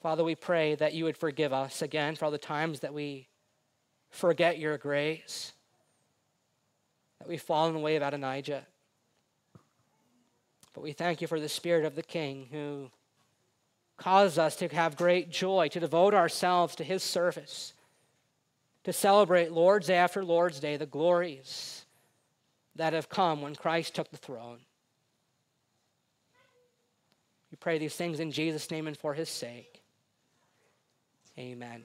Father, 0.03 0.23
we 0.23 0.35
pray 0.35 0.75
that 0.75 0.93
you 0.93 1.05
would 1.05 1.17
forgive 1.17 1.53
us 1.53 1.81
again 1.81 2.15
for 2.15 2.27
all 2.27 2.31
the 2.31 2.37
times 2.37 2.81
that 2.81 2.93
we 2.93 3.29
forget 4.11 4.59
your 4.59 4.77
grace, 4.77 5.53
that 7.21 7.29
we 7.29 7.39
fall 7.39 7.69
in 7.69 7.75
the 7.75 7.81
way 7.81 7.97
of 7.97 8.03
Adonijah. 8.03 8.67
But 10.75 10.83
we 10.83 10.93
thank 10.93 11.23
you 11.23 11.27
for 11.27 11.41
the 11.41 11.49
Spirit 11.49 11.87
of 11.87 11.95
the 11.95 12.03
King 12.03 12.49
who 12.51 12.91
causes 14.03 14.39
us 14.39 14.57
to 14.57 14.69
have 14.69 14.97
great 14.97 15.31
joy, 15.31 15.69
to 15.69 15.81
devote 15.81 16.13
ourselves 16.13 16.75
to 16.77 16.85
his 16.85 17.03
service, 17.03 17.73
to 18.85 18.93
celebrate 18.93 19.53
Lord's 19.53 19.87
Day 19.87 19.95
after 19.95 20.25
Lord's 20.25 20.59
Day 20.59 20.77
the 20.77 20.87
glories 20.87 21.85
that 22.75 22.93
have 22.95 23.09
come 23.09 23.43
when 23.43 23.55
Christ 23.55 23.95
took 23.95 24.11
the 24.11 24.17
throne. 24.17 24.59
We 27.51 27.57
pray 27.57 27.79
these 27.79 27.95
things 27.95 28.19
in 28.19 28.33
Jesus' 28.33 28.71
name 28.71 28.89
and 28.89 28.97
for 28.97 29.15
his 29.15 29.29
sake. 29.29 29.83
Amen. 31.39 31.85